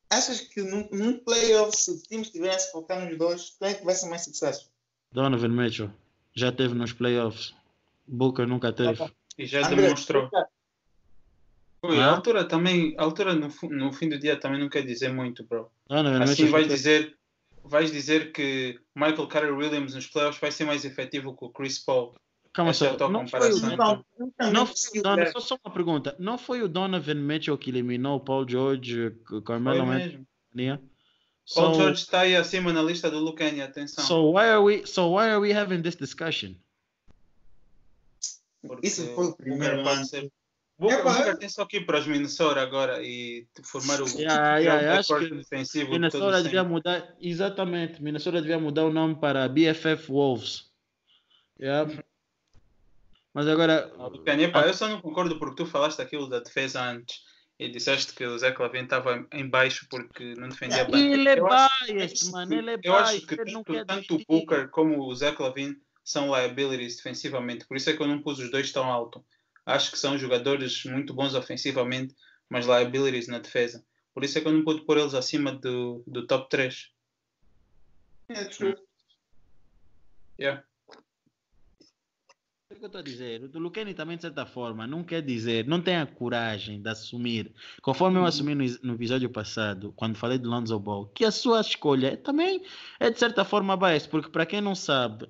[0.09, 3.85] Achas que num, num playoff, se o time estivesse focando nos dois, quem é que
[3.85, 4.71] vai ser mais sucesso?
[5.13, 5.91] Donovan Mitchell.
[6.35, 7.55] Já teve nos playoffs.
[8.07, 9.03] Booker nunca teve.
[9.37, 10.31] E já André, demonstrou.
[11.83, 15.13] Ui, a altura também, a altura no, no fim do dia também não quer dizer
[15.13, 15.71] muito, bro.
[15.89, 17.17] Ah, não, assim vais dizer,
[17.65, 21.79] vais dizer que Michael Carter Williams nos playoffs vai ser mais efetivo que o Chris
[21.79, 22.15] Paul.
[22.53, 24.05] Calma Essa só, é não foi, o Donovan,
[24.53, 28.17] não foi o Donovan, só, só uma pergunta, não foi o Donovan Mitchell que eliminou
[28.17, 29.13] o Paul George,
[29.45, 30.79] Carmelo Anthony?
[31.45, 34.05] So, Paul George está aí acima na lista do Lucani, atenção.
[34.05, 36.55] So why are we, so why are we having this discussion?
[38.63, 40.05] Porque Isso foi o primeiro ano.
[41.39, 45.31] Tem só que ir para os Minnesota agora e formar o yeah, yeah, acho que
[45.31, 45.93] defensivo.
[45.93, 50.71] Minnesota devia mudar, exatamente, Minnesota devia mudar o nome para BFF Wolves.
[51.61, 51.91] Yeah.
[53.33, 53.93] Mas agora.
[53.99, 57.23] Ah, eu só não concordo porque tu falaste aquilo da defesa antes
[57.59, 61.13] e disseste que o Zé Clavin estava em baixo porque não defendia bem.
[61.13, 62.53] Ele é biased, mano.
[62.53, 66.97] Ele é eu acho que tanto, tanto o Booker como o Zé Clavin são liabilities
[66.97, 69.25] defensivamente, por isso é que eu não pus os dois tão alto.
[69.67, 72.15] Acho que são jogadores muito bons ofensivamente,
[72.49, 73.85] mas liabilities na defesa.
[74.13, 76.91] Por isso é que eu não pude pôr eles acima do, do top 3.
[78.29, 78.77] É true.
[80.39, 80.65] Yeah.
[82.71, 83.43] É o que eu estou a dizer.
[83.43, 87.55] O Luqueni também, de certa forma, não quer dizer, não tem a coragem de assumir,
[87.83, 91.61] conforme eu assumi no, no, episódio passado, quando falei de Lonzo Ball, que a sua
[91.61, 92.63] escolha também
[92.99, 95.29] é de certa forma biased, porque para quem não sabe,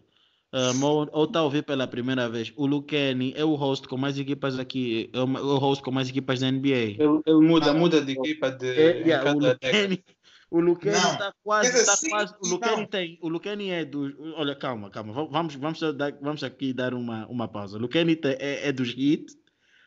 [0.55, 4.17] um, ou está a ouvir pela primeira vez, o Luqueni é o host com mais
[4.17, 6.69] equipas aqui, é o host com mais equipas da NBA.
[6.69, 10.05] Ele, ele muda, ah, muda de equipa de é, yeah, o Luqueni,
[10.49, 12.35] o Luqueni está quase, tá quase.
[12.41, 13.19] O Luqueni tem.
[13.21, 14.15] O Luqueni é dos.
[14.37, 15.13] Olha, calma, calma.
[15.13, 15.81] Vamos, vamos,
[16.21, 17.77] vamos aqui dar uma, uma pausa.
[17.77, 19.37] O Luqueni é, é dos Heat,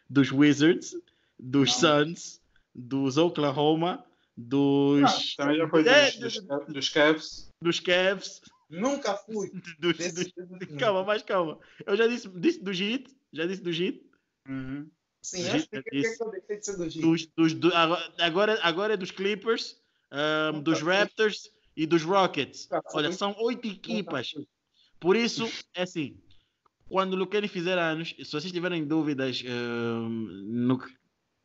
[0.10, 0.98] dos Wizards,
[1.40, 2.06] dos não.
[2.06, 2.42] Suns,
[2.76, 4.04] dos Oklahoma,
[4.36, 5.00] dos.
[5.00, 7.50] Não, também já foi é, dos, dos, dos Cavs.
[7.62, 8.42] Dos Cavs.
[8.70, 9.50] Nunca fui.
[9.80, 11.60] Do, do, calma, mais calma.
[11.86, 13.16] Eu já disse, disse do JIT.
[13.32, 14.04] Já disse do JIT.
[14.48, 14.90] Uhum.
[15.22, 15.84] Sim, do acho que, eu
[16.32, 17.02] deixei de ser do JIT.
[17.02, 17.72] Dos, dos, do,
[18.20, 19.78] agora, agora é dos Clippers,
[20.54, 22.68] um, dos Raptors e dos Rockets.
[22.94, 24.34] Olha, são oito equipas.
[25.00, 26.20] Por isso, é assim.
[26.90, 30.88] Quando o Luqueni fizer anos, se vocês tiverem dúvidas um, no que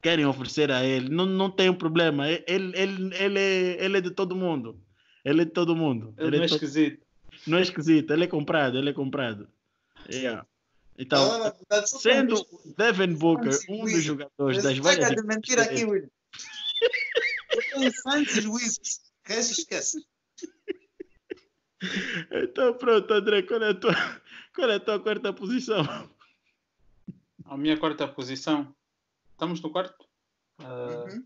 [0.01, 2.29] querem oferecer a ele, não, não tem um problema.
[2.29, 4.81] Ele, ele, ele, é, ele é de todo mundo.
[5.25, 6.15] Ele é de todo mundo.
[6.19, 7.05] Ele, ele é, é esquisito.
[7.47, 9.49] Não é esquisito, ele é comprado, ele é comprado.
[10.09, 10.47] Yeah.
[10.99, 11.53] Então,
[11.85, 15.11] sendo Devin Booker um dos jogadores das várias.
[15.11, 16.11] de mentir aqui, Will.
[18.03, 19.01] Santos Wizards.
[19.25, 20.05] Resto esquece.
[22.31, 23.95] Então pronto, André, qual é a tua,
[24.55, 25.83] qual é a tua quarta posição?
[27.45, 28.75] A minha quarta posição.
[29.33, 30.07] Estamos no quarto?
[30.61, 31.25] Uh.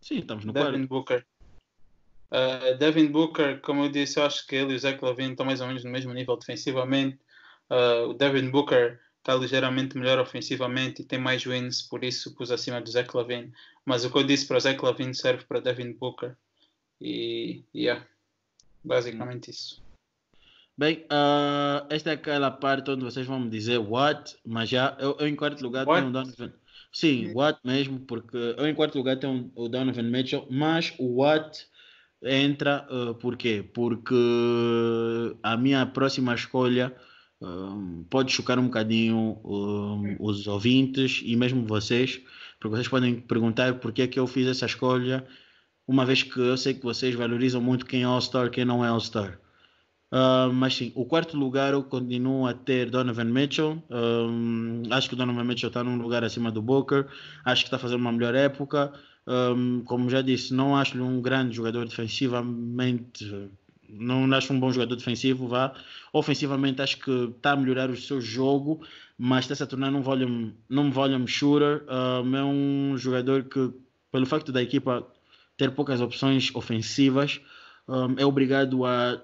[0.00, 0.88] Sim, estamos no Devin quarto.
[0.88, 1.26] Booker.
[2.30, 5.46] Uh, Devin Booker, como eu disse, eu acho que ele e o Zach Lavine estão
[5.46, 7.18] mais ou menos no mesmo nível defensivamente.
[7.70, 12.50] Uh, o Devin Booker está ligeiramente melhor ofensivamente e tem mais wins, por isso pus
[12.50, 13.52] acima do Zach Lavine.
[13.84, 16.36] Mas o que eu disse para o Zach Lavine serve para Devin Booker.
[17.00, 18.04] E, yeah,
[18.84, 19.82] basicamente isso.
[20.76, 25.16] Bem, uh, esta é aquela parte onde vocês vão me dizer what, mas já eu,
[25.18, 26.00] eu em quarto lugar what?
[26.00, 26.52] tenho o Donovan.
[26.92, 31.67] Sim, what mesmo, porque eu em quarto lugar tenho o Donovan Mitchell, mas o what
[32.22, 33.64] entra uh, por quê?
[33.72, 34.14] Porque
[35.42, 36.94] a minha próxima escolha
[37.40, 42.20] um, pode chocar um bocadinho um, os ouvintes e mesmo vocês,
[42.58, 45.26] porque vocês podem perguntar por que é que eu fiz essa escolha,
[45.86, 48.88] uma vez que eu sei que vocês valorizam muito quem é All-Star quem não é
[48.88, 49.38] All-Star.
[50.10, 53.82] Uh, mas sim, o quarto lugar eu continuo a ter Donovan Mitchell.
[53.90, 57.06] Um, acho que o Donovan Mitchell está num lugar acima do Booker.
[57.44, 58.92] Acho que está fazendo uma melhor época.
[59.28, 63.50] Um, como já disse, não acho-lhe um grande jogador defensivamente.
[63.86, 65.74] Não acho um bom jogador defensivo, vá.
[66.14, 68.80] Ofensivamente acho que está a melhorar o seu jogo,
[69.18, 71.84] mas está-se a tornar um volume, num volume shooter.
[71.88, 73.70] Um, é um jogador que,
[74.10, 75.06] pelo facto da equipa
[75.58, 77.38] ter poucas opções ofensivas,
[77.86, 79.22] um, é obrigado a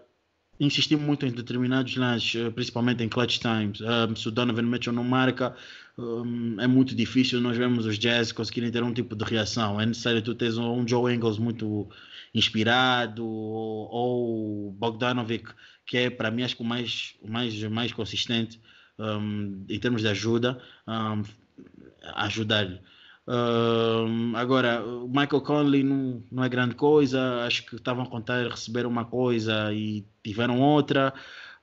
[0.58, 3.80] insistir muito em determinados lances, eh, principalmente em clutch times.
[3.80, 5.54] Um, se o Donovan Mitchell não marca,
[5.98, 9.80] um, é muito difícil nós vemos os Jazz conseguirem ter um tipo de reação.
[9.80, 11.88] É necessário tu teres um Joe Engels muito
[12.34, 15.50] inspirado ou, Bogdanovic,
[15.86, 18.60] que é para mim acho que o mais, mais, mais consistente
[18.98, 20.60] um, em termos de ajuda,
[22.14, 22.80] ajudar-lhe.
[24.34, 28.84] Agora, o Michael Conley não, não é grande coisa, acho que estavam a contar receber
[28.84, 31.12] uma coisa e tiveram outra.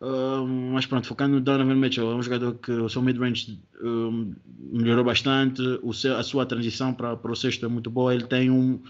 [0.02, 4.36] Uh, mas pronto, focando no Donovan Mitchell, é um jogador que o seu mid-range uh,
[4.58, 8.26] melhorou bastante, o seu, a sua transição para, para o sexto é muito boa, ele
[8.26, 8.82] tem um,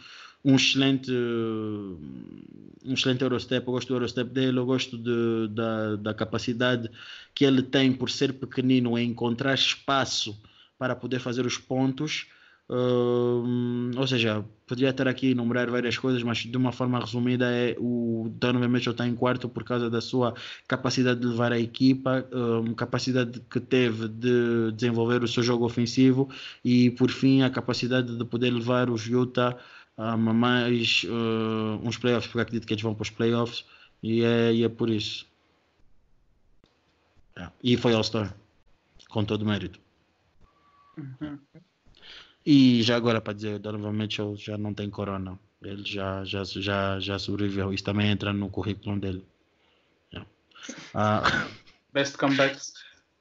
[0.41, 6.13] um excelente um excelente Eurostep, eu gosto do Eurostep dele, eu gosto de, da, da
[6.13, 6.89] capacidade
[7.35, 10.41] que ele tem por ser pequenino em encontrar espaço
[10.79, 12.27] para poder fazer os pontos
[12.71, 17.51] Uh, ou seja, poderia estar aqui a enumerar várias coisas, mas de uma forma resumida
[17.51, 20.33] é o Donovan Mitchell está em quarto por causa da sua
[20.69, 26.29] capacidade de levar a equipa, uh, capacidade que teve de desenvolver o seu jogo ofensivo
[26.63, 29.57] e por fim a capacidade de poder levar os Utah
[29.97, 33.65] a mais uh, uns playoffs, porque acredito que eles vão para os playoffs
[34.01, 35.27] e é, e é por isso.
[37.61, 38.33] E foi All-Star,
[39.09, 39.77] com todo o mérito.
[40.97, 41.37] Uhum.
[42.45, 45.39] E já agora para dizer, o Donovan Mitchell já não tem corona.
[45.61, 47.71] Ele já, já, já, já sobreviveu.
[47.73, 49.23] Isso também entra no currículo dele.
[50.11, 50.29] Yeah.
[50.95, 51.51] Uh,
[51.93, 52.73] best comebacks.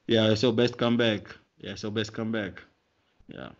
[0.08, 1.34] Yeah, esse é o best comeback.
[1.60, 2.62] Yeah, esse é o best comeback.
[3.30, 3.54] Yeah.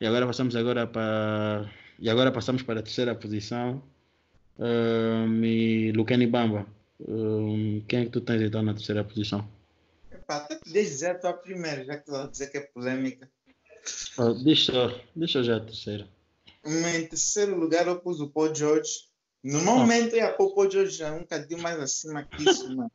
[0.00, 1.68] E agora passamos agora para
[1.98, 3.82] e agora passamos para a terceira posição.
[4.58, 6.66] Um, e Lucani Bamba.
[7.00, 9.48] Um, quem é que tu tens então na terceira posição?
[10.10, 13.28] Epá, até podias dizer a tua primeira, já que tu dizer que é polêmica.
[14.18, 14.72] Oh, deixa,
[15.14, 16.08] deixa já a terceira.
[16.64, 19.08] Em terceiro lugar eu pus o Paul George.
[19.42, 22.74] No momento eu ia pôr o Paul George já um bocadinho mais acima que isso,
[22.74, 22.90] mano.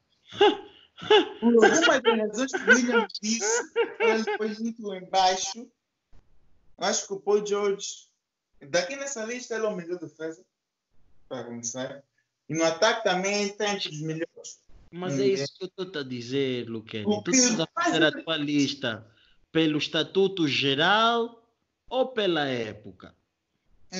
[1.39, 1.87] Por algumas
[2.29, 5.67] razões que o William disse, ele depois muito embaixo.
[6.77, 8.09] Acho que o Paul George,
[8.69, 10.43] daqui nessa lista, ele é o melhor defesa,
[11.29, 12.03] para começar.
[12.49, 14.59] E no ataque também tem entre os melhores.
[14.91, 17.23] Mas é isso que eu estou a dizer, Luquene.
[17.23, 19.12] Tu estás a fazer a tua lista
[19.53, 21.47] pelo estatuto geral
[21.87, 23.15] ou pela época?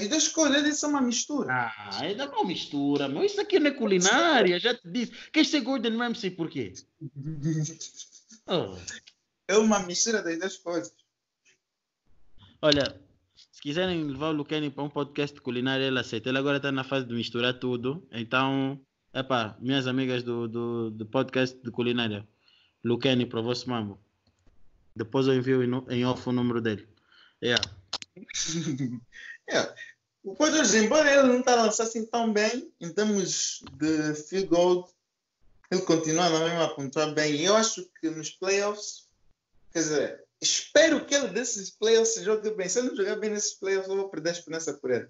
[0.10, 1.54] Duas coisas isso é uma mistura.
[1.54, 3.24] Ah, ainda não mistura, meu.
[3.24, 5.14] Isso aqui não é culinária, já te disse.
[5.32, 6.74] Queres ser Gordon Ramsay por quê?
[8.47, 8.76] Oh.
[9.45, 10.95] É uma mistura das duas coisas.
[12.62, 12.97] Olha,
[13.36, 16.30] se quiserem levar o Luqueni para um podcast de culinária, ele aceita.
[16.30, 18.08] Ele agora está na fase de misturar tudo.
[18.10, 18.80] Então,
[19.14, 22.26] epá, minhas amigas do, do, do podcast de culinária,
[22.82, 23.99] Luqueni para o vosso mambo.
[24.96, 26.88] Depois eu envio em off o número dele.
[27.44, 27.64] Yeah.
[29.50, 29.76] yeah.
[30.24, 34.48] O Poitras, embora ele não está a lançar assim tão bem, em termos de field
[34.48, 34.89] goal,
[35.70, 37.36] ele continua na mesma a pontuar bem.
[37.36, 39.10] E eu acho que nos playoffs,
[39.72, 42.70] quer dizer, espero que ele desses playoffs jogue bem.
[42.70, 45.10] Se ele não jogar bem nesses playoffs, eu vou perder a esperança por ele.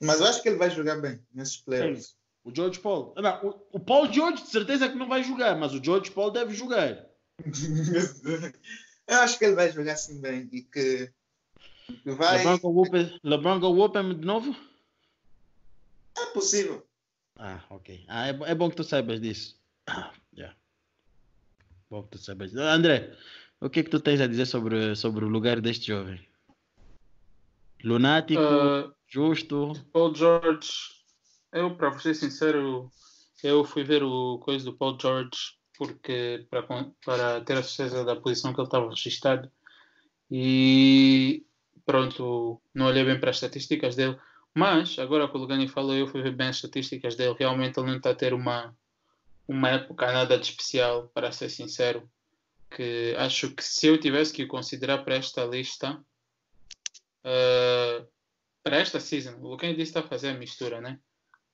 [0.00, 2.06] Mas eu acho que ele vai jogar bem nesses playoffs.
[2.06, 2.14] Sim.
[2.42, 3.14] O George Paul.
[3.16, 6.30] Não, o, o Paul George, de certeza que não vai jogar, mas o George Paul
[6.30, 7.06] deve jogar.
[9.10, 11.12] eu acho que ele vai jogar assim bem e que,
[12.02, 12.38] que vai.
[13.24, 14.54] LeBron go Whoopem de novo?
[16.16, 16.86] É possível.
[17.36, 18.04] Ah, ok.
[18.06, 19.58] Ah, é, é bom que tu saibas disso.
[19.88, 20.56] Ah, yeah.
[21.90, 22.54] Bom que tu saibas.
[22.54, 23.16] André,
[23.60, 26.24] o que é que tu tens a dizer sobre, sobre o lugar deste jovem?
[27.82, 29.72] Lunático, uh, justo?
[29.92, 30.70] Paul George,
[31.52, 32.92] eu, para ser sincero,
[33.42, 36.62] eu fui ver o coisa do Paul George porque para,
[37.02, 39.50] para ter a certeza da posição que ele estava registrado
[40.30, 41.42] e
[41.86, 44.18] pronto, não olhei bem para as estatísticas dele,
[44.54, 47.86] mas agora que o Lugani falou, eu fui ver bem as estatísticas dele, realmente ele
[47.86, 48.76] não está a ter uma,
[49.48, 52.06] uma época nada de especial, para ser sincero
[52.70, 55.94] que acho que se eu tivesse que considerar para esta lista,
[57.24, 58.06] uh,
[58.62, 61.00] para esta season, o Lucas disse está a fazer a mistura, né?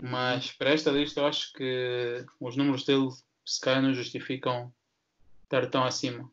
[0.03, 3.09] Mas para esta lista eu acho que os números dele
[3.47, 4.73] se calhar não justificam
[5.45, 6.31] estar tão acima.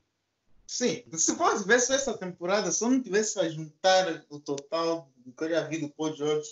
[0.65, 5.31] Sim, se fosse ver essa temporada, se eu não tivesse a juntar o total do
[5.31, 6.49] que eu já vi do Paul George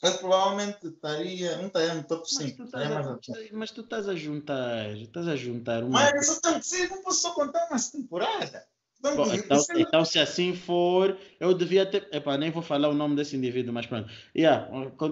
[0.00, 2.68] eu provavelmente estaria, não estaria no top 5.
[2.72, 6.00] Mas, mas tu estás a juntar, estás a juntar uma.
[6.00, 8.64] Mas eu tenho que não posso só contar uma temporada.
[9.00, 12.08] Bom, então, então, se assim for, eu devia ter.
[12.12, 14.12] Epá, nem vou falar o nome desse indivíduo, mas pronto.
[14.36, 14.68] Yeah,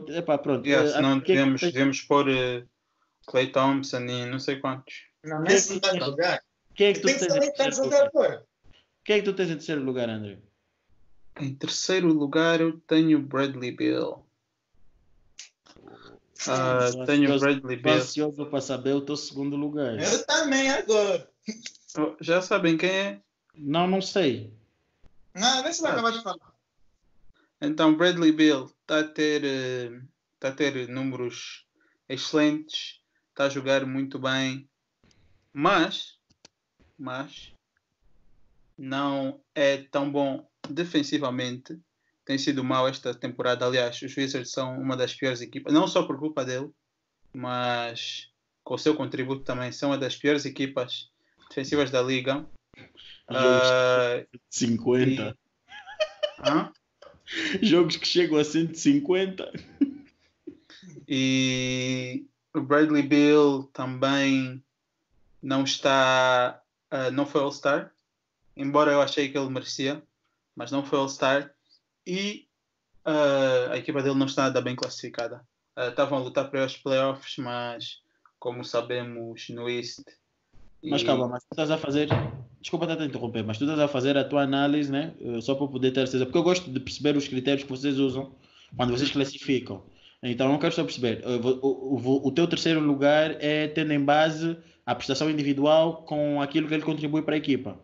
[0.09, 0.67] epá, pronto.
[0.67, 2.69] Yeah, senão devemos, que devemos pôr uh,
[3.27, 5.07] Clay Thompson e não sei quantos.
[5.25, 6.43] Não, a jogar.
[6.75, 8.43] Quem é que tu tens em terceiro lugar?
[9.05, 10.39] Quem é que tu tens em terceiro lugar, André?
[11.41, 14.25] Em terceiro lugar eu tenho Bradley Bill.
[16.47, 17.95] Uh, tenho o Bradley Bill.
[17.95, 19.99] ansioso para saber o teu segundo lugar.
[19.99, 21.29] Eu também agora.
[21.99, 23.21] Oh, já sabem quem é?
[23.55, 24.53] Não, não sei.
[25.35, 26.57] Não, nem se vai acabar de falar.
[27.61, 31.67] Então, Bradley Bill está a ter, está eh, a ter números
[32.09, 33.01] excelentes,
[33.37, 34.67] está a jogar muito bem,
[35.53, 36.19] mas,
[36.99, 37.53] mas
[38.79, 41.79] não é tão bom defensivamente
[42.25, 43.65] tem sido mal esta temporada.
[43.65, 46.71] Aliás, os Wizards são uma das piores equipas, não só por culpa dele,
[47.33, 48.31] mas
[48.65, 49.71] com o seu contributo também.
[49.71, 51.09] São uma das piores equipas
[51.49, 52.45] defensivas da liga.
[53.31, 55.39] Jogos uh, 50.
[57.61, 57.67] E...
[57.67, 59.53] Jogos que chegam a 150.
[61.07, 62.27] E
[62.59, 64.63] o Bradley Bill também
[65.43, 66.61] não está.
[66.91, 67.93] Uh, não foi All-Star.
[68.57, 70.03] Embora eu achei que ele merecia,
[70.55, 71.53] mas não foi All-Star
[72.07, 72.47] e
[73.05, 75.45] uh, a equipa dele não está nada bem classificada.
[75.77, 78.01] Uh, estavam a lutar para os playoffs, mas
[78.39, 80.05] como sabemos no East.
[80.83, 82.09] Mas calma, mas tu estás a fazer.
[82.61, 85.15] Desculpa estar a interromper, mas tu estás a fazer a tua análise, né?
[85.41, 86.27] Só para poder ter certeza.
[86.27, 88.35] Porque eu gosto de perceber os critérios que vocês usam
[88.77, 89.85] quando vocês classificam.
[90.23, 91.23] Então não quero só perceber.
[91.27, 96.69] O, o, o teu terceiro lugar é tendo em base a prestação individual com aquilo
[96.69, 97.79] que ele contribui para a equipa.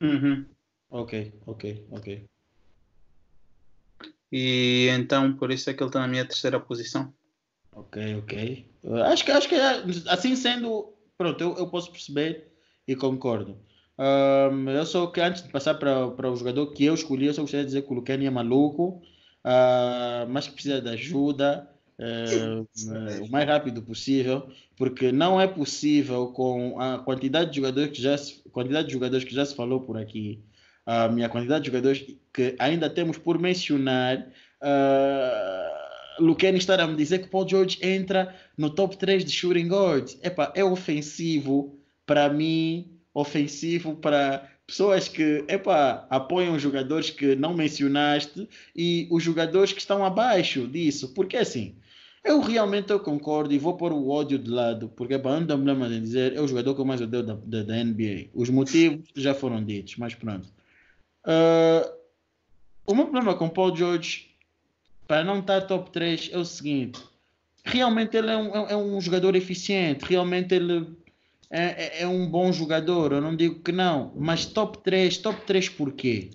[0.00, 0.44] Uhum.
[0.90, 2.24] Ok, ok, ok.
[4.32, 7.12] E então por isso é que ele está na minha terceira posição.
[7.72, 8.66] Ok, ok.
[9.04, 12.52] Acho que, acho que é, assim sendo, pronto, eu, eu posso perceber
[12.86, 13.58] e concordo.
[13.98, 17.34] Um, eu só que antes de passar para, para o jogador que eu escolhi, eu
[17.34, 19.02] só gostaria de dizer que o Luqueni é maluco,
[19.44, 21.68] uh, mas que precisa de ajuda
[21.98, 27.90] uh, uh, o mais rápido possível, porque não é possível com a quantidade de jogadores
[27.90, 30.42] que já se, quantidade de jogadores que já se falou por aqui,
[30.86, 34.26] a minha quantidade de jogadores que ainda temos por mencionar.
[34.62, 35.80] Uh,
[36.18, 40.18] Luqueni estar a me dizer que Paul George entra no top 3 de shooting guards.
[40.22, 48.48] Epa, é ofensivo para mim ofensivo para pessoas que epa, apoiam jogadores que não mencionaste
[48.74, 51.12] e os jogadores que estão abaixo disso.
[51.12, 51.74] Porque assim,
[52.22, 55.56] eu realmente eu concordo e vou pôr o ódio de lado, porque para não dar
[55.56, 58.28] problema de dizer, é o jogador que eu mais odeio da, da, da NBA.
[58.32, 60.48] Os motivos já foram ditos, mas pronto.
[61.26, 61.90] Uh,
[62.86, 64.30] o meu problema com Paul George,
[65.08, 67.00] para não estar top 3, é o seguinte:
[67.64, 70.86] realmente ele é um, é um jogador eficiente, realmente ele
[71.50, 75.44] é, é, é, um bom jogador, eu não digo que não, mas top 3, top
[75.44, 76.30] 3 porquê?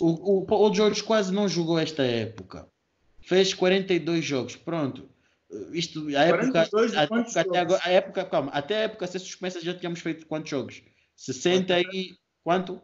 [0.00, 2.68] O, o, o George quase não jogou esta época.
[3.22, 5.08] Fez 42 jogos, pronto.
[5.72, 9.60] Isto, a época, a, época até agora, a época, calma, até a época ser suspensa
[9.60, 10.82] já tínhamos feito quantos jogos?
[11.14, 12.82] 60 e quanto?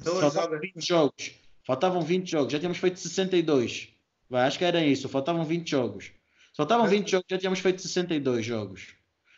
[0.00, 1.32] Faltavam 20 jogos.
[1.66, 3.88] Faltavam 20 jogos, já tínhamos feito 62.
[4.30, 6.12] Vai, acho que era isso, faltavam 20 jogos.
[6.56, 8.94] Faltavam 20 jogos, já tínhamos feito 62 jogos.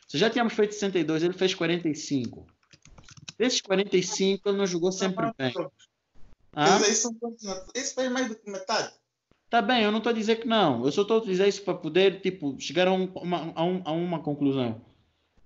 [0.06, 2.46] Se já tínhamos feito 62, ele fez 45.
[3.38, 5.52] Desses 45, ele não jogou sempre bem.
[6.54, 6.78] Ah?
[7.74, 8.92] Isso fez mais do que metade.
[9.48, 10.84] Tá bem, eu não estou a dizer que não.
[10.84, 13.82] Eu só estou a dizer isso para poder tipo, chegar a, um, uma, a, um,
[13.84, 14.80] a uma conclusão.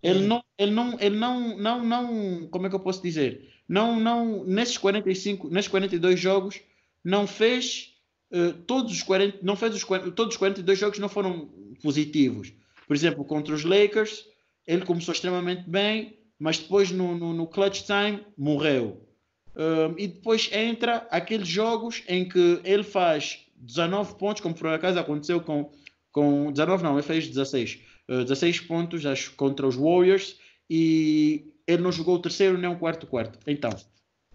[0.03, 3.53] Ele, não, ele, não, ele não, não, não, como é que eu posso dizer?
[3.69, 6.61] Não, não, nesses 45, nesses 42 jogos,
[7.05, 7.95] não fez
[8.33, 9.85] uh, todos os 40, não fez os,
[10.15, 11.51] todos os 42 jogos não foram
[11.83, 12.53] positivos.
[12.87, 14.25] Por exemplo, contra os Lakers,
[14.67, 19.07] ele começou extremamente bem, mas depois no, no, no clutch time morreu.
[19.55, 24.99] Um, e depois entra aqueles jogos em que ele faz 19 pontos, como por acaso
[24.99, 25.71] aconteceu com,
[26.13, 27.81] com 19 não, ele fez 16.
[28.09, 30.39] Uh, 16 pontos acho, contra os Warriors
[30.69, 33.39] e ele não jogou o terceiro nem o quarto quarto.
[33.47, 33.71] Então,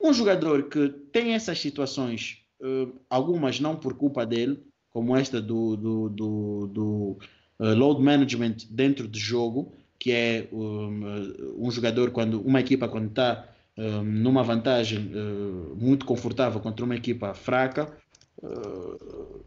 [0.01, 5.76] um jogador que tem essas situações, uh, algumas não por culpa dele, como esta do,
[5.76, 7.17] do, do, do
[7.59, 13.10] uh, load management dentro do jogo, que é um, um jogador quando uma equipa quando
[13.10, 17.98] está um, numa vantagem uh, muito confortável contra uma equipa fraca
[18.41, 19.43] uh,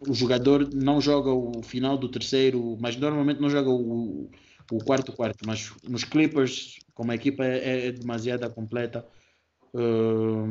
[0.00, 4.30] o jogador não joga o final do terceiro mas normalmente não joga o,
[4.70, 5.44] o quarto quarto.
[5.46, 9.06] Mas nos Clippers como a equipa é, é demasiado completa
[9.74, 10.46] uh,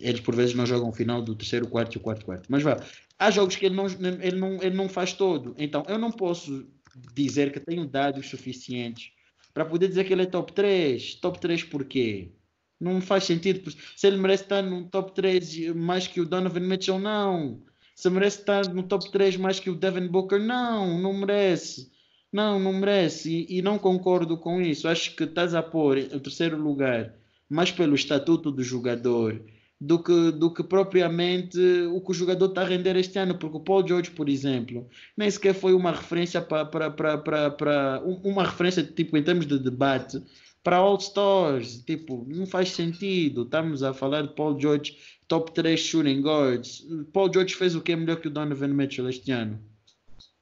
[0.00, 2.46] eles por vezes não jogam o final do terceiro quarto e o quarto quarto.
[2.48, 2.76] Mas vá
[3.18, 5.54] há jogos que ele não, ele não, ele não faz todo.
[5.58, 6.66] Então eu não posso
[7.14, 9.10] dizer que tenho dados suficientes
[9.52, 11.16] para poder dizer que ele é top 3.
[11.16, 12.32] Top 3 por quê?
[12.80, 13.70] Não faz sentido.
[13.96, 17.62] Se ele merece estar no top 3 mais que o Donovan Mitchell, não.
[17.94, 20.98] Se merece estar no top 3 mais que o Devin Booker, não.
[21.00, 21.90] Não merece.
[22.32, 23.46] Não, não merece.
[23.48, 24.86] E, e não concordo com isso.
[24.86, 27.14] Acho que estás a pôr o terceiro lugar
[27.48, 29.42] mais pelo estatuto do jogador
[29.80, 31.58] do que, do que propriamente
[31.92, 34.88] o que o jogador está a render este ano, porque o Paul George, por exemplo,
[35.16, 39.46] nem sequer foi uma referência para, para, para, para, para uma referência tipo em termos
[39.46, 40.20] de debate
[40.62, 43.42] para All Stars, tipo, não faz sentido.
[43.42, 46.84] Estamos a falar de Paul George, top 3 shooting guards.
[47.12, 49.58] Paul George fez o que é melhor que o Donovan Mitchell este ano.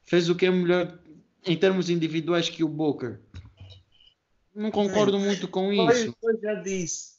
[0.05, 0.99] Fez o que é melhor
[1.45, 3.20] em termos individuais que o Booker.
[4.55, 6.16] Não concordo muito com isso.
[6.22, 7.15] Eu já disse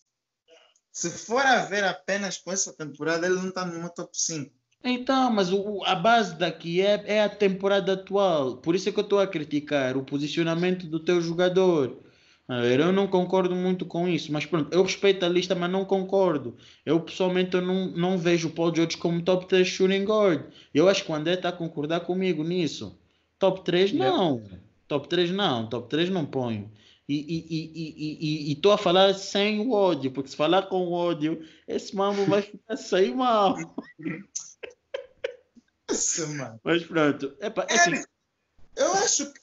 [0.97, 4.51] se for a ver apenas com essa temporada, ele não está meu top 5.
[4.83, 8.57] Então, mas o, a base daqui é, é a temporada atual.
[8.57, 11.99] Por isso é que eu estou a criticar o posicionamento do teu jogador.
[12.49, 16.57] Eu não concordo muito com isso, mas pronto, eu respeito a lista, mas não concordo.
[16.83, 20.45] Eu pessoalmente eu não, não vejo o Paul George como top 3 shooting guard.
[20.73, 22.97] Eu acho que o André está a concordar comigo nisso.
[23.37, 24.41] Top 3 não.
[24.87, 26.71] Top 3 não, top 3 não ponho.
[27.09, 32.41] E estou a falar sem o ódio, porque se falar com ódio, esse mambo vai
[32.41, 33.55] ficar sem mal.
[36.63, 37.33] Mas pronto.
[37.39, 38.03] Epa, é, assim...
[38.75, 39.39] Eu acho que,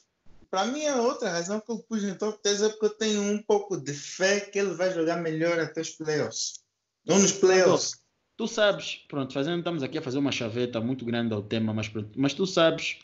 [0.49, 3.21] para mim, a outra razão que eu pus no top 10 é porque eu tenho
[3.21, 6.63] um pouco de fé que ele vai jogar melhor até os playoffs.
[7.05, 7.99] Não nos playoffs.
[8.37, 11.87] Tu sabes, pronto, fazendo, estamos aqui a fazer uma chaveta muito grande ao tema, mas
[11.87, 12.11] pronto.
[12.15, 12.99] Mas tu sabes,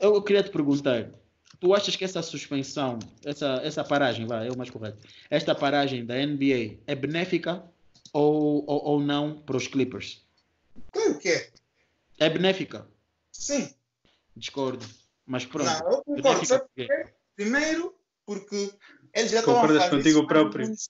[0.00, 1.10] eu queria te perguntar
[1.60, 6.04] tu achas que essa suspensão, essa, essa paragem, vai, é o mais correto, esta paragem
[6.04, 7.64] da NBA é benéfica
[8.12, 10.24] ou, ou, ou não para os Clippers?
[10.92, 11.50] Claro que é.
[12.18, 12.86] É benéfica?
[13.32, 13.72] Sim.
[14.36, 14.86] Discordo.
[15.26, 15.66] Mas pronto.
[15.66, 16.46] Não, eu concordo.
[16.46, 17.12] Sabe porquê?
[17.36, 17.94] Primeiro,
[18.24, 18.72] porque
[19.14, 20.64] eles já estão a fazer contigo próprio.
[20.64, 20.88] Eles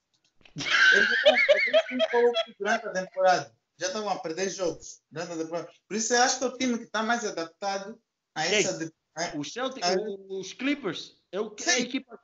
[0.56, 3.52] já estão a fazer durante a temporada.
[3.78, 5.68] Já estavam a perder jogos durante a temporada.
[5.86, 7.98] Por isso eu acho que é o time que está mais adaptado
[8.34, 8.92] a essa...
[9.18, 9.38] De...
[9.38, 9.94] Os, Celtic, a...
[10.28, 11.16] os Clippers.
[11.32, 12.18] É o que a equipa...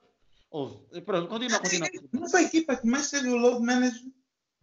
[0.51, 0.69] Oh,
[1.05, 1.89] pronto, continua, continua.
[2.13, 4.13] Não foi a equipa que mais teve o load management.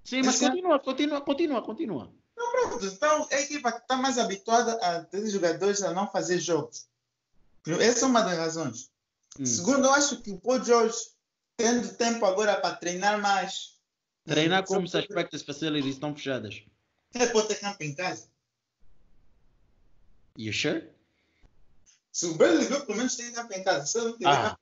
[0.03, 2.13] Sim, mas continua, continua, continua, continua.
[2.35, 2.85] Não, pronto.
[2.85, 6.87] Então, é a equipa que está mais habituada a ter jogadores a não fazer jogos.
[7.79, 8.89] Essa é uma das razões.
[9.39, 9.45] Hum.
[9.45, 10.97] Segundo, eu acho que o Paul George,
[11.57, 13.79] tendo tempo agora para treinar mais.
[14.25, 16.63] Treinar como se as practice facilities estão fechadas.
[17.13, 18.29] Ele pode ter campo em casa.
[20.37, 20.89] You sure?
[22.11, 23.85] Se o Bradley Bill pelo menos tem campo em casa.
[23.85, 24.57] Se ele não tiver ah.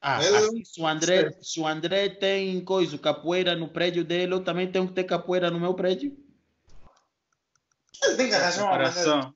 [0.00, 4.42] ah, assim, se, o André, se o André tem coisa, capoeira no prédio dele, eu
[4.42, 6.16] também tenho que ter capoeira no meu prédio.
[8.02, 9.34] Ele tem que arranjar uma maneira.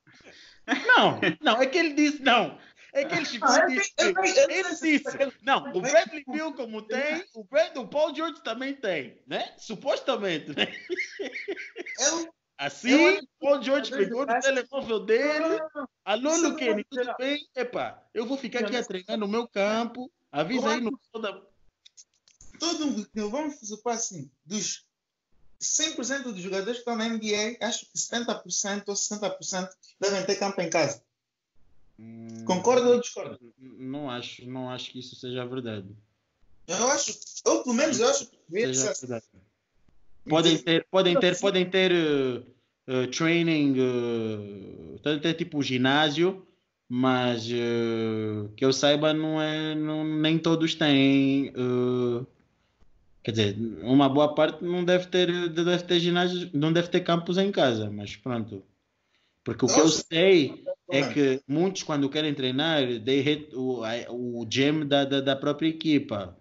[0.87, 2.59] Não, não, é que ele disse não.
[2.93, 3.95] É que ele chegou ah, e disse.
[3.99, 5.33] Ele disse.
[5.43, 9.55] Não, o Bradley Bill, como tem, o, Brad, o Paul George também tem, né?
[9.57, 10.69] Supostamente, né?
[11.99, 12.35] Eu,
[12.67, 15.59] assim, o Paul George pegou no telemóvel dele.
[16.05, 17.47] Alô, Luquene, tudo bem?
[17.55, 20.11] Epa, eu vou ficar aqui a treinar no meu campo.
[20.31, 21.43] Avisa aí no toda.
[22.59, 24.87] Todo, vamos supor assim, dos
[25.61, 30.61] 100% dos jogadores que estão na NBA, acho que 70% ou 60% devem ter campo
[30.61, 31.03] em casa.
[31.99, 33.39] Hum, Concorda ou discorda?
[33.59, 35.89] Não acho, não acho que isso seja verdade.
[36.67, 39.27] Eu acho, eu pelo menos eu acho que seja verdade.
[40.29, 42.45] Podem ter, podem ter, podem ter uh,
[42.89, 46.47] uh, training, uh, podem ter tipo ginásio,
[46.89, 51.53] mas uh, que eu saiba não é, não, nem todos têm.
[53.25, 57.39] Quer dizer, uma boa parte não deve ter, deve ter ginásio, não deve ter campos
[57.39, 58.63] em casa, mas pronto.
[59.45, 64.87] Porque o que eu sei é que muitos, quando querem treinar, they o, o gym
[64.87, 66.37] da, da, da, própria equipa.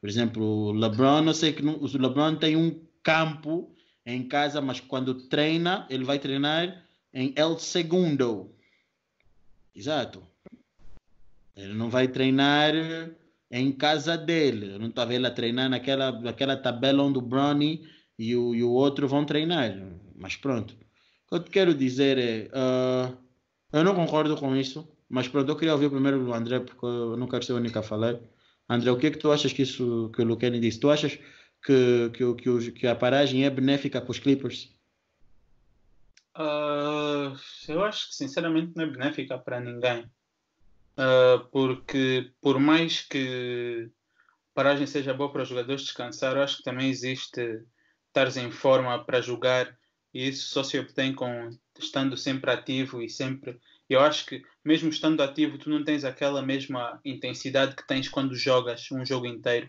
[0.00, 3.72] Por exemplo, o LeBron, eu sei que o LeBron tem um campo
[4.04, 6.84] em casa, mas quando treina, ele vai treinar
[7.14, 8.50] em El Segundo.
[9.72, 10.26] Exato.
[11.54, 12.74] Ele não vai treinar
[13.48, 14.72] em casa dele.
[14.72, 17.88] Eu não estava ele a treinar naquela, naquela tabela onde o Brownie
[18.18, 19.72] e o, e o outro vão treinar.
[20.16, 20.76] Mas pronto.
[21.30, 22.48] O que eu quero dizer é.
[22.48, 23.16] Uh,
[23.72, 27.16] eu não concordo com isso, mas pronto, eu queria ouvir primeiro do André, porque eu
[27.16, 28.18] não quero ser o único a falar.
[28.68, 30.80] André, o que é que tu achas que isso que o Luqueni disse?
[30.80, 31.18] Tu achas
[31.66, 34.70] que, que, que, que a paragem é benéfica para os Clippers?
[36.36, 37.36] Uh,
[37.66, 40.04] eu acho que sinceramente não é benéfica para ninguém.
[40.96, 43.90] Uh, porque por mais que
[44.50, 47.62] a paragem seja boa para os jogadores descansar, eu acho que também existe
[48.08, 49.76] estar em forma para jogar
[50.14, 53.60] e isso só se obtém com estando sempre ativo e sempre.
[53.88, 58.34] Eu acho que mesmo estando ativo, tu não tens aquela mesma intensidade que tens quando
[58.34, 59.68] jogas um jogo inteiro.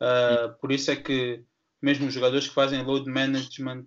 [0.00, 1.44] Uh, por isso é que
[1.80, 3.86] mesmo os jogadores que fazem load management,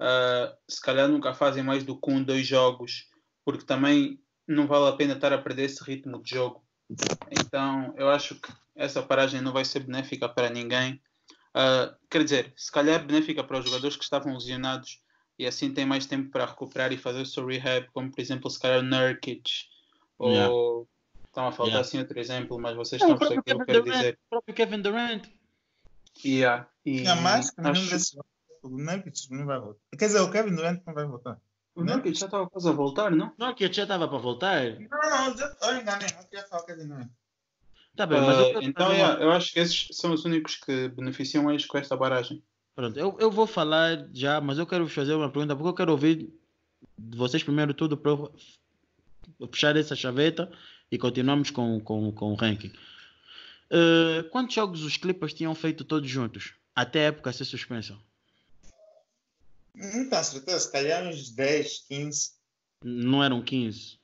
[0.00, 3.08] uh, se calhar nunca fazem mais do que um, dois jogos,
[3.44, 6.64] porque também não vale a pena estar a perder esse ritmo de jogo.
[7.30, 11.00] Então, eu acho que essa paragem não vai ser benéfica para ninguém.
[11.54, 15.00] Uh, quer dizer, se calhar é benéfica para os jogadores que estavam lesionados
[15.38, 18.50] e assim tem mais tempo para recuperar e fazer o seu rehab, como por exemplo
[18.50, 19.50] se calhar Nurkic
[20.18, 20.54] ou yeah.
[21.26, 21.80] estão a faltar yeah.
[21.80, 24.14] assim outro exemplo, mas vocês estão a perceber o que eu quero Durant, dizer.
[24.14, 25.26] O próprio Kevin Durant.
[26.24, 26.68] Yeah.
[26.84, 28.18] E que acho...
[28.62, 29.80] o não vai voltar.
[29.98, 31.40] Quer dizer, o Kevin Durant não vai voltar.
[31.74, 33.32] O Nurkic já estava quase a voltar, não?
[33.38, 34.78] Nurkic já estava para voltar.
[34.78, 37.10] Não, não, olha, enganei, não queria falar o Kevin Durant.
[37.96, 41.48] Tá bem, mas uh, então yeah, eu acho que esses são os únicos que beneficiam
[41.48, 42.42] eles com esta barragem.
[42.74, 45.92] Pronto, eu, eu vou falar já, mas eu quero fazer uma pergunta, porque eu quero
[45.92, 46.28] ouvir
[46.98, 48.16] de vocês primeiro tudo para
[49.46, 50.50] puxar essa chaveta
[50.90, 52.72] e continuamos com, com, com o ranking.
[53.74, 56.54] Uh, quantos jogos os Clippers tinham feito todos juntos?
[56.76, 57.98] Até a época ser suspensa?
[59.74, 62.30] Não tenho certeza, se calhar uns 10, 15.
[62.84, 63.98] Não eram 15.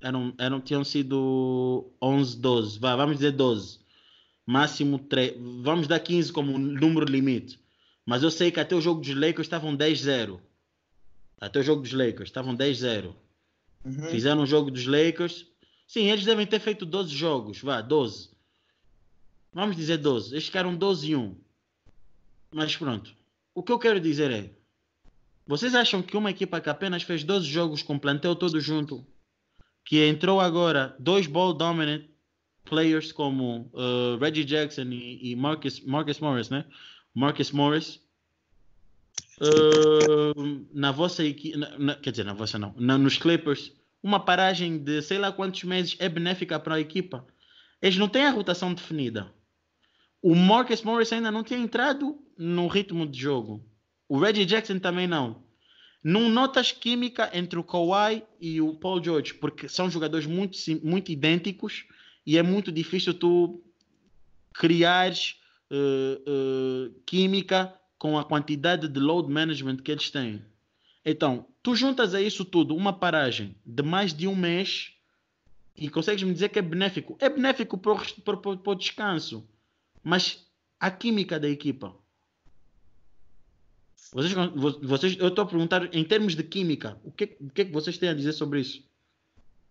[0.00, 2.78] Eram, eram, tinham sido 11, 12.
[2.78, 3.80] Vá, vamos dizer 12.
[4.46, 5.34] Máximo 3.
[5.62, 7.58] Vamos dar 15 como número limite.
[8.06, 10.38] Mas eu sei que até o jogo dos Lakers estavam 10-0.
[11.40, 13.14] Até o jogo dos Lakers estavam 10-0.
[13.84, 14.10] Uhum.
[14.10, 15.46] Fizeram um jogo dos Lakers.
[15.88, 17.60] Sim, eles devem ter feito 12 jogos.
[17.60, 18.33] Vá, 12.
[19.54, 20.34] Vamos dizer 12.
[20.34, 21.36] Eles ficaram 12 e 1.
[22.52, 23.14] Mas pronto.
[23.54, 24.50] O que eu quero dizer é.
[25.46, 29.06] Vocês acham que uma equipa que apenas fez 12 jogos com plantel todo junto,
[29.84, 32.04] que entrou agora dois ball dominant
[32.64, 36.64] players como uh, Reggie Jackson e, e Marcus, Marcus Morris, né?
[37.14, 38.00] Marcus Morris.
[39.40, 41.58] uh, na vossa equipe,
[42.02, 45.96] quer dizer, na vossa não, na, nos Clippers, uma paragem de sei lá quantos meses
[46.00, 47.24] é benéfica para a equipa.
[47.80, 49.30] Eles não têm a rotação definida.
[50.24, 53.62] O Marcus Morris ainda não tinha entrado no ritmo de jogo.
[54.08, 55.44] O Reggie Jackson também não.
[56.02, 61.12] Não notas química entre o Kawhi e o Paul George, porque são jogadores muito, muito
[61.12, 61.84] idênticos
[62.24, 63.62] e é muito difícil tu
[64.54, 65.36] criares
[65.70, 70.42] uh, uh, química com a quantidade de load management que eles têm.
[71.04, 74.94] Então, tu juntas a isso tudo uma paragem de mais de um mês
[75.76, 77.14] e consegues me dizer que é benéfico.
[77.20, 79.46] É benéfico para o, para, o descanso,
[80.04, 80.46] mas
[80.78, 81.94] a química da equipa.
[84.12, 84.32] Vocês,
[84.82, 87.72] vocês, eu estou a perguntar em termos de química, o que, o que é que
[87.72, 88.84] vocês têm a dizer sobre isso?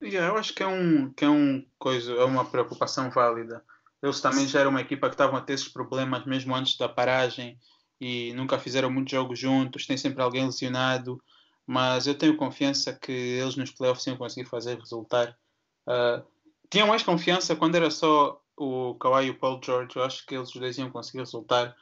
[0.01, 3.63] Yeah, eu acho que é um que é um coisa é uma preocupação válida.
[4.01, 6.89] Eles também já eram uma equipa que estavam a ter esses problemas mesmo antes da
[6.89, 7.57] paragem
[8.01, 11.23] e nunca fizeram muitos jogos juntos, tem sempre alguém lesionado,
[11.65, 15.37] mas eu tenho confiança que eles nos playoffs iam conseguir fazer resultar.
[15.87, 16.21] Uh,
[16.69, 20.35] tinha mais confiança quando era só o Kawhi e o Paul George, eu acho que
[20.35, 21.75] eles dois iam conseguir resultar.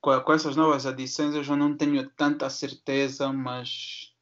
[0.00, 4.12] Com, com essas novas adições eu já não tenho tanta certeza, mas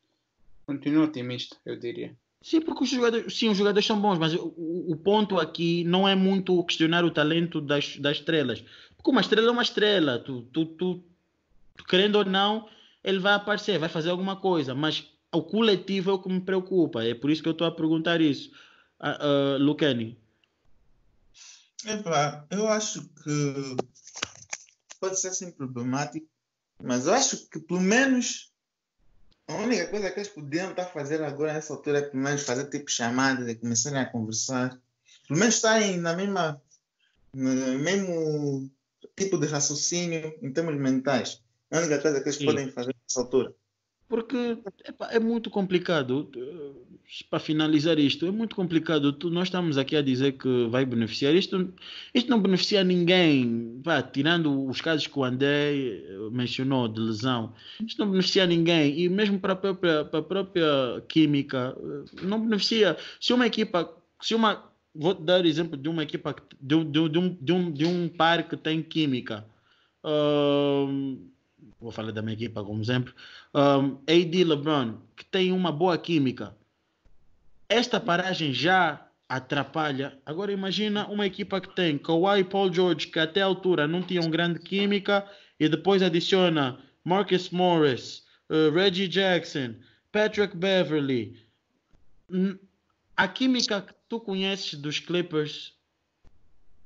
[0.66, 2.14] continuo otimista, eu diria.
[2.42, 6.06] Sim, porque os jogadores, sim, os jogadores são bons, mas o, o ponto aqui não
[6.06, 8.62] é muito questionar o talento das, das estrelas.
[8.96, 10.18] Porque uma estrela é uma estrela.
[10.18, 11.02] Tu, tu, tu,
[11.88, 12.68] querendo ou não,
[13.02, 17.02] ele vai aparecer, vai fazer alguma coisa, mas o coletivo é o que me preocupa.
[17.02, 18.50] É por isso que eu estou a perguntar isso.
[19.00, 20.16] Uh, uh, Lucani.
[21.86, 23.76] Epa, eu acho que
[24.98, 26.26] pode ser assim problemático,
[26.82, 28.52] mas eu acho que pelo menos
[29.46, 32.70] a única coisa que eles podiam estar fazendo agora nessa altura é pelo menos fazer
[32.70, 34.80] tipo chamadas e começarem a conversar.
[35.28, 36.62] Pelo menos estarem na mesma,
[37.34, 38.70] no mesmo
[39.14, 41.42] tipo de raciocínio em termos mentais.
[41.70, 42.46] A única coisa que eles Sim.
[42.46, 43.54] podem fazer nessa altura.
[44.14, 46.30] Porque epa, é muito complicado.
[47.28, 49.18] Para finalizar isto, é muito complicado.
[49.24, 51.34] Nós estamos aqui a dizer que vai beneficiar.
[51.34, 51.74] Isto,
[52.14, 53.80] isto não beneficia ninguém.
[53.82, 56.00] Pá, tirando os casos que o André
[56.30, 57.52] mencionou de lesão,
[57.84, 59.00] isto não beneficia ninguém.
[59.00, 61.76] E mesmo para a própria, para a própria química,
[62.22, 62.96] não beneficia.
[63.20, 67.36] Se uma equipa, se uma, vou dar exemplo de uma equipa, de, de, de, um,
[67.40, 69.44] de, um, de um par que tem química.
[70.04, 71.33] Uh,
[71.84, 73.12] vou falar da minha equipa como exemplo,
[73.54, 76.56] um, AD LeBron, que tem uma boa química.
[77.68, 80.18] Esta paragem já atrapalha.
[80.24, 84.02] Agora imagina uma equipa que tem Kawhi e Paul George, que até a altura não
[84.02, 85.26] tinham grande química,
[85.60, 89.74] e depois adiciona Marcus Morris, uh, Reggie Jackson,
[90.10, 91.38] Patrick Beverly.
[93.16, 95.74] A química que tu conheces dos Clippers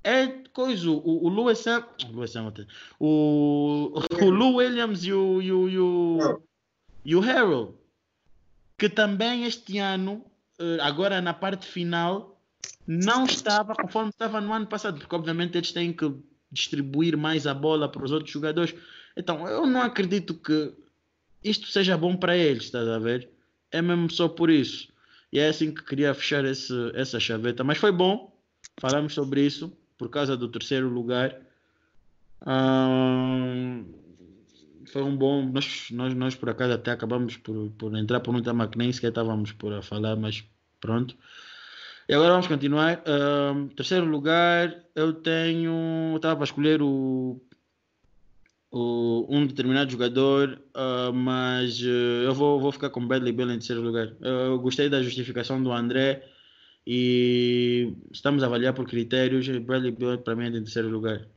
[0.09, 2.64] é coisa, o, o Lewis, Ham, Lewis Hamilton,
[2.98, 3.92] o,
[4.22, 6.42] o Lou Williams e o, e o, e o,
[7.04, 7.74] e o Harold,
[8.78, 10.24] que também este ano,
[10.59, 12.40] eh, agora na parte final,
[12.86, 16.11] não estava conforme estava no ano passado, porque obviamente eles têm que
[16.50, 18.74] distribuir mais a bola para os outros jogadores.
[19.14, 20.72] Então, eu não acredito que
[21.44, 23.28] isto seja bom para eles, estás a ver?
[23.70, 24.88] É mesmo só por isso.
[25.30, 27.62] E é assim que queria fechar esse, essa chaveta.
[27.62, 28.34] Mas foi bom,
[28.80, 31.36] falamos sobre isso por causa do terceiro lugar.
[34.86, 35.44] foi um bom.
[35.44, 38.92] Nós, nós, nós por acaso até acabamos por, por entrar por um tema que nem
[38.92, 40.44] sequer estávamos por a falar, mas
[40.80, 41.16] pronto.
[42.09, 43.03] E agora vamos continuar.
[43.76, 46.14] terceiro lugar, eu tenho.
[46.16, 47.38] Estava para escolher o,
[48.70, 53.59] o, um determinado jogador, uh, mas uh, eu vou, vou ficar com Bradley Bill em
[53.59, 54.14] terceiro lugar.
[54.22, 56.24] Eu gostei da justificação do André
[56.91, 59.47] e estamos a avaliar por critérios.
[59.47, 61.28] Bradley Bill para mim é em terceiro lugar.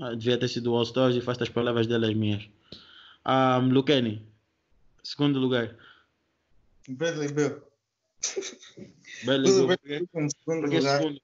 [0.00, 2.48] Ah, devia ter sido o All-Stars e faço as palavras dele as minhas.
[3.24, 4.26] Um, Lucani,
[5.04, 5.76] segundo lugar.
[6.88, 7.62] Bradley Bill.
[9.24, 9.66] Bradley Bill.
[9.68, 10.98] Porque, segundo porque lugar.
[10.98, 11.20] Segundo.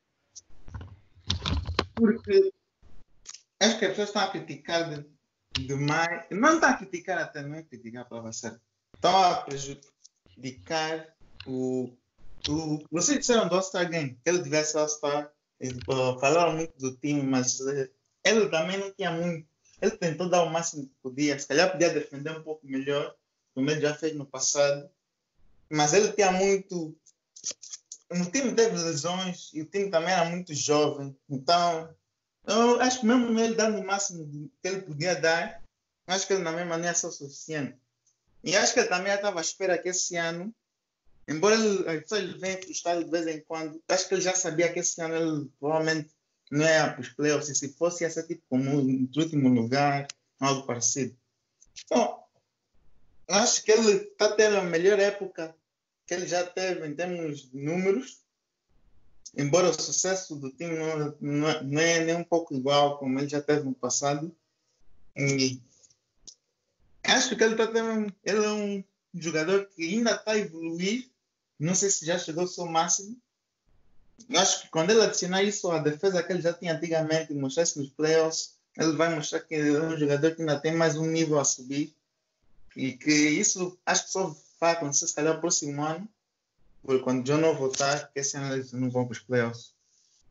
[1.97, 2.53] Porque
[3.59, 5.05] acho que as pessoas estão a criticar
[5.59, 6.27] demais.
[6.31, 8.61] Não estão a criticar até, não é criticar a palavra certa.
[8.95, 11.93] Estão a prejudicar o
[12.49, 15.33] o, vocês disseram do All-Star Game, que ele tivesse All-Star,
[16.21, 17.89] falaram muito do time, mas uh,
[18.25, 19.47] ele também não tinha muito.
[19.81, 23.15] Ele tentou dar o máximo que podia, se calhar podia defender um pouco melhor,
[23.55, 24.89] como ele já fez no passado,
[25.71, 26.97] mas ele tinha muito.
[28.11, 31.95] O time teve lesões e o time também era muito jovem, então
[32.47, 35.63] eu acho que mesmo ele dando o máximo que ele podia dar,
[36.07, 37.77] acho que ele mesma não ia ser o suficiente.
[38.45, 40.53] E acho que ele também estava à espera que esse ano
[41.33, 44.23] Embora ele, só ele venha para o estádio de vez em quando, acho que ele
[44.23, 46.11] já sabia que esse ano ele provavelmente
[46.51, 47.49] não ia para os playoffs.
[47.49, 50.07] E se fosse, ia ser tipo como no último lugar,
[50.39, 51.17] algo parecido.
[51.85, 52.23] Então,
[53.29, 55.55] acho que ele está tendo a melhor época
[56.07, 58.21] que ele já teve em termos de números.
[59.35, 63.29] Embora o sucesso do time não, não, não é nem um pouco igual como ele
[63.29, 64.35] já teve no passado.
[65.17, 65.61] E
[67.05, 68.15] acho que ele está tendo.
[68.25, 71.11] Ele é um jogador que ainda está a evoluir.
[71.63, 73.17] Não sei se já chegou ao seu máximo.
[74.29, 77.79] Eu acho que quando ele adicionar isso à defesa que ele já tinha antigamente, mostrar-se
[77.79, 81.39] nos playoffs, ele vai mostrar que é um jogador que ainda tem mais um nível
[81.39, 81.95] a subir.
[82.77, 86.09] E que isso acho que só vai acontecer se calhar o próximo ano,
[86.83, 89.73] porque quando o John não voltar, que esse ano eles não vão para os playoffs.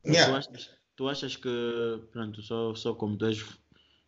[0.05, 0.31] Yeah.
[0.31, 3.41] Tu, achas, tu achas que, pronto, só, só como tu és,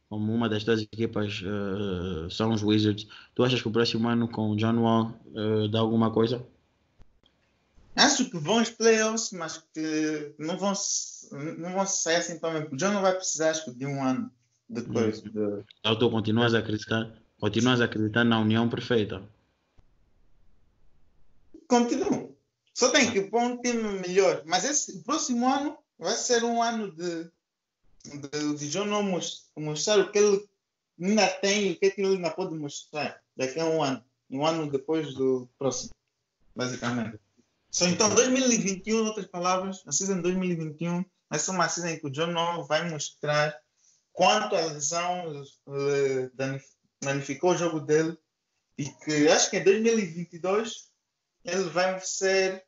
[0.10, 4.28] como uma das duas equipas uh, são os Wizards, tu achas que o próximo ano
[4.28, 6.46] com o John Wall uh, dá alguma coisa?
[7.96, 10.74] Acho que vão aos playoffs, mas que não vão,
[11.58, 12.64] não vão sair assim também.
[12.64, 14.32] O John não vai precisar, acho que, de um ano
[14.68, 15.22] depois.
[15.22, 15.30] Hum.
[15.30, 15.64] De...
[15.80, 19.22] Então tu continuas a acreditar, continuas a acreditar na união perfeita.
[21.68, 22.36] Continuo.
[22.74, 24.42] Só tem que pôr um time melhor.
[24.46, 27.30] Mas esse próximo ano vai ser um ano de,
[28.04, 29.04] de, de John não
[29.56, 30.48] mostrar o que ele
[31.00, 34.04] ainda tem e o que, é que ele ainda pode mostrar daqui a um ano.
[34.30, 35.92] Um ano depois do próximo,
[36.56, 37.20] basicamente.
[37.74, 42.06] So, então, 2021, em outras palavras, a season 2021 vai ser uma season em que
[42.06, 43.60] o John Noll vai mostrar
[44.12, 46.32] quanto a lesão uh,
[47.02, 48.16] danificou o jogo dele
[48.78, 50.92] e que acho que em 2022
[51.44, 52.64] ele vai ser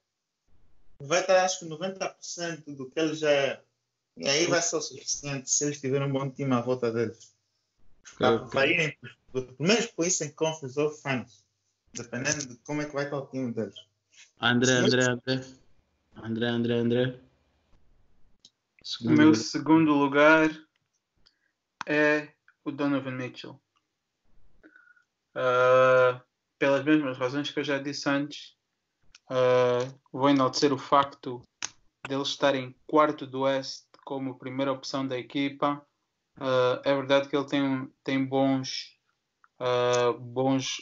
[1.00, 3.62] vai estar acho que 90% do que ele já é.
[4.18, 7.32] E aí vai ser o suficiente se eles tiverem um bom time à volta deles.
[8.18, 8.98] Para, para irem,
[9.32, 11.46] pelo menos por isso em Conference ou Finals.
[11.94, 13.76] Dependendo de como é que vai estar o time deles.
[14.40, 15.42] André, André, André.
[16.16, 17.20] André, André, André.
[18.84, 19.42] Segundo o meu lugar.
[19.42, 20.66] segundo lugar
[21.88, 22.30] é
[22.64, 23.60] o Donovan Mitchell.
[25.36, 26.22] Uh,
[26.58, 28.56] pelas mesmas razões que eu já disse antes,
[29.30, 31.42] uh, vou enaltecer o facto
[32.08, 35.86] dele estar em quarto do Oeste como primeira opção da equipa.
[36.38, 38.98] Uh, é verdade que ele tem, tem bons,
[40.20, 40.78] bons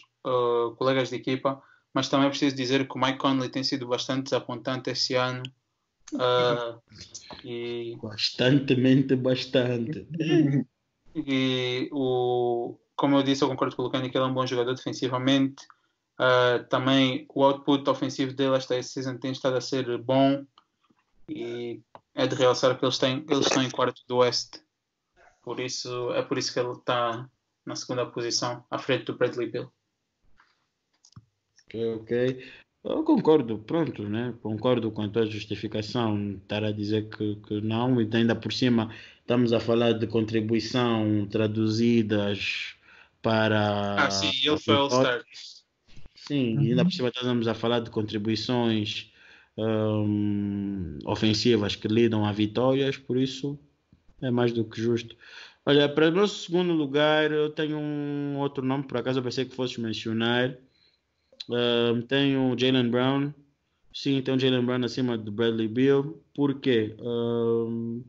[0.78, 1.62] colegas de equipa,
[1.94, 5.44] mas também preciso dizer que o Mike Conley tem sido bastante desapontante esse ano.
[6.14, 6.82] Uh,
[7.44, 10.08] e, Bastantemente bastante.
[11.16, 14.46] E o, como eu disse, eu concordo com o Lucani que ele é um bom
[14.46, 15.64] jogador defensivamente.
[16.20, 20.46] Uh, também o output ofensivo dele esta season tem estado a ser bom
[21.28, 21.82] e
[22.14, 24.62] é de realçar que eles, têm, eles estão em quarto do Oeste.
[25.42, 27.30] Por isso, é por isso que ele está
[27.66, 29.72] na segunda posição, à frente do Bradley Bill.
[31.74, 32.44] Ok, ok.
[32.84, 34.34] Eu concordo, pronto, né?
[34.42, 38.94] Concordo com a tua justificação, estar a dizer que, que não, e ainda por cima
[39.22, 42.76] estamos a falar de contribuição traduzidas
[43.22, 44.06] para.
[44.06, 45.24] Ah, sim, ele foi All-Star.
[46.14, 46.64] Sim, uhum.
[46.64, 49.12] e ainda por cima estamos a falar de contribuições
[49.58, 53.58] um, ofensivas que lidam a vitórias, por isso
[54.22, 55.16] é mais do que justo.
[55.66, 59.46] Olha, para o nosso segundo lugar, eu tenho um outro nome, por acaso eu pensei
[59.46, 60.58] que fosses mencionar
[61.50, 63.34] Uh, tem o Jalen Brown.
[63.94, 66.24] Sim, tem o Jalen Brown acima do Bradley Bill.
[66.34, 66.96] Por quê?
[67.00, 68.04] Uh,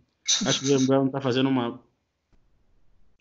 [0.47, 1.81] acho que o Jalen Brown está fazendo uma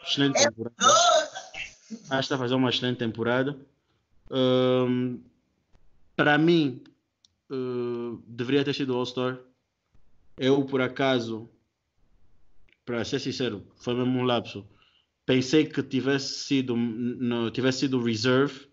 [0.02, 0.76] excelente temporada.
[0.80, 3.58] Acho que está fazendo uma excelente temporada.
[4.30, 5.20] Uh,
[6.16, 6.82] para mim,
[8.28, 9.40] deveria ter sido All-Star.
[10.38, 11.50] Eu, por acaso,
[12.86, 14.66] para ser sincero, foi mesmo um lapso.
[15.26, 18.68] Pensei que tivesse sido, no, tivesse sido reserve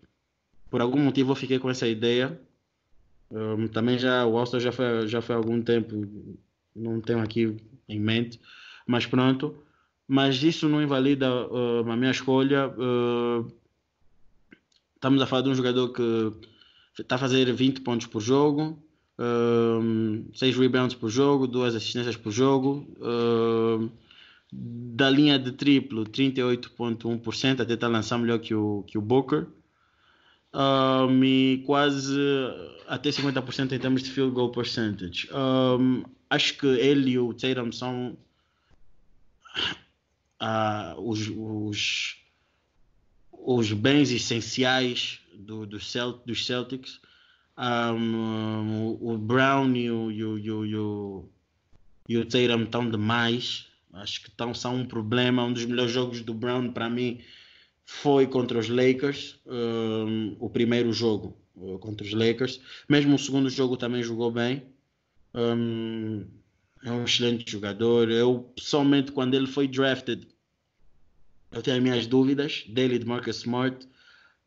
[0.71, 2.39] por algum motivo eu fiquei com essa ideia.
[3.29, 6.07] Um, também já o All-Star já foi, já foi há algum tempo,
[6.75, 7.57] não tenho aqui
[7.87, 8.39] em mente,
[8.87, 9.53] mas pronto.
[10.07, 12.69] Mas isso não invalida uh, a minha escolha.
[12.69, 13.51] Uh,
[14.95, 16.31] estamos a falar de um jogador que
[16.99, 18.81] está a fazer 20 pontos por jogo,
[19.19, 22.87] uh, 6 rebounds por jogo, 2 assistências por jogo.
[22.97, 23.89] Uh,
[24.53, 29.47] da linha de triplo, 38,1%, até está a lançar melhor que o, que o Booker
[30.53, 32.17] um, e quase
[32.87, 35.29] até 50% em termos de field goal percentage.
[35.33, 38.17] Um, acho que ele e o Tatum são
[40.41, 42.17] uh, os, os,
[43.31, 46.99] os, bens essenciais do, do Celt, dos Celtics.
[47.57, 51.29] Um, o Brown e o, e o, e o, e o,
[52.09, 53.67] e o Tatum estão demais.
[53.93, 55.43] Acho que estão, são um problema.
[55.43, 57.21] Um dos melhores jogos do Brown para mim
[57.91, 62.59] foi contra os Lakers, um, o primeiro jogo uh, contra os Lakers.
[62.89, 64.63] Mesmo o segundo jogo também jogou bem.
[65.35, 66.25] Um,
[66.83, 68.09] é um excelente jogador.
[68.09, 70.25] Eu, pessoalmente, quando ele foi drafted,
[71.51, 73.85] eu tenho as minhas dúvidas dele de Marcus Smart.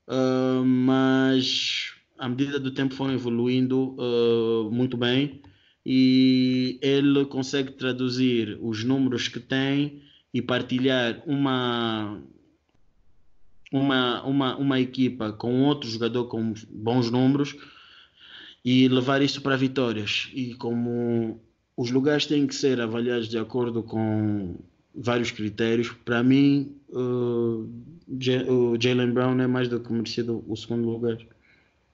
[0.09, 5.43] uh, mas à medida do tempo foram evoluindo uh, muito bem
[5.85, 10.03] e ele consegue traduzir os números que tem
[10.33, 12.23] e partilhar uma
[13.75, 17.57] uma, uma, uma equipa com outro jogador com bons números
[18.65, 20.31] e levar isso para vitórias.
[20.33, 21.41] E como
[21.77, 24.57] os lugares têm que ser avaliados de acordo com
[24.95, 27.69] vários critérios, para mim uh,
[28.49, 31.19] o Jalen Brown é mais do que merecido o segundo lugar.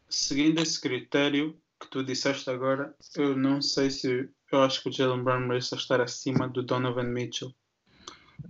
[0.06, 4.92] Seguindo esse critério que tu disseste agora, eu não sei se eu acho que o
[4.92, 7.54] Jalen Brown merece estar acima do Donovan Mitchell.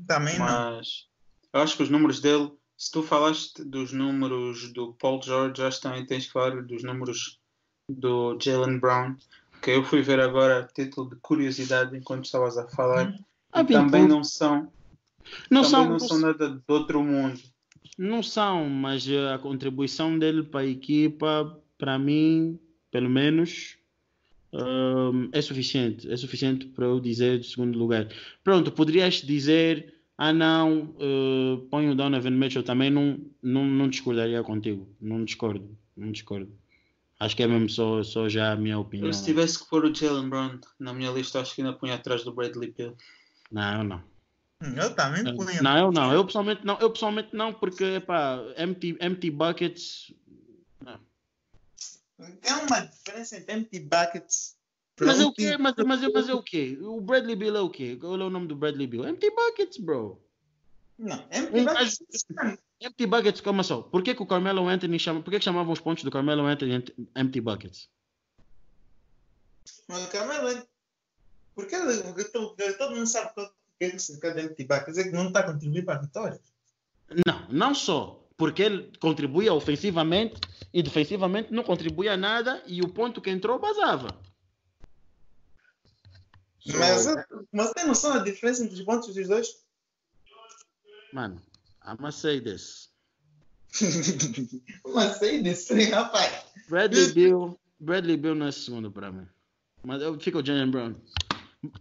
[0.09, 0.47] Também não.
[0.47, 1.07] Mas
[1.53, 2.51] eu acho que os números dele
[2.81, 7.39] se tu falaste dos números do Paul George, acho que também tens falar dos números
[7.87, 9.17] do Jalen Brown,
[9.61, 13.15] que eu fui ver agora a título de curiosidade enquanto estavas a falar.
[13.53, 14.73] Ah, também não são.
[15.51, 17.39] Não são, não são nada do outro mundo.
[17.99, 22.59] Não são, mas a contribuição dele para a equipa, para mim,
[22.91, 23.77] pelo menos,
[24.55, 26.11] um, é suficiente.
[26.11, 28.09] É suficiente para eu dizer de segundo lugar.
[28.43, 34.43] Pronto, poderias dizer ah não, uh, põe o Donovan Mitchell também, não, não, não discordaria
[34.43, 34.87] contigo.
[35.01, 36.53] Não discordo, não discordo.
[37.19, 39.09] Acho que é mesmo só, só já a minha opinião.
[39.09, 41.95] Eu, se tivesse que pôr o Jalen Brown na minha lista, acho que ainda punha
[41.95, 42.95] atrás do Bradley Pill.
[43.51, 44.03] Não, eu não.
[44.77, 45.63] Eu também punha.
[45.63, 46.13] Não, eu não.
[46.13, 46.79] Eu pessoalmente não.
[46.79, 50.13] Eu pessoalmente não, porque, epá, empty, empty buckets...
[50.85, 51.01] Não.
[52.43, 54.60] É uma diferença entre empty buckets
[55.01, 55.57] mas é o quê?
[55.59, 56.79] Mas, mas, mas é o quê?
[56.81, 57.97] O Bradley Bill é o quê?
[57.97, 59.09] Qual é o nome do Bradley Bill?
[59.09, 60.21] Empty Buckets, bro.
[60.99, 61.99] Não, Empty Buckets.
[62.81, 63.83] Empty Buckets, calma só.
[63.83, 65.23] Por que, que o Carmelo Anthony chama.
[65.23, 66.85] Por que, que chamavam os pontos do Carmelo Anthony
[67.17, 67.89] Empty Buckets?
[69.89, 70.67] Mas o Carmelo
[71.55, 71.77] Porque
[72.79, 74.99] todo mundo sabe o que é significa de Empty Buckets.
[74.99, 76.41] É que não está contribuindo para a vitória.
[77.27, 78.27] Não, não só.
[78.37, 80.41] Porque ele contribuía ofensivamente
[80.73, 84.19] e defensivamente não contribuía nada e o ponto que entrou basava.
[86.67, 87.07] Mas,
[87.53, 89.65] mas tem noção da diferença entre os pontos dos dois?
[91.13, 91.41] Mano,
[91.87, 92.91] I'm gonna say this.
[94.85, 96.45] Mas say this, rapaz.
[96.69, 99.27] Bradley Bill, Bradley Bill não é segundo para mim.
[99.83, 100.95] Mas eu fico o Jalen Brown.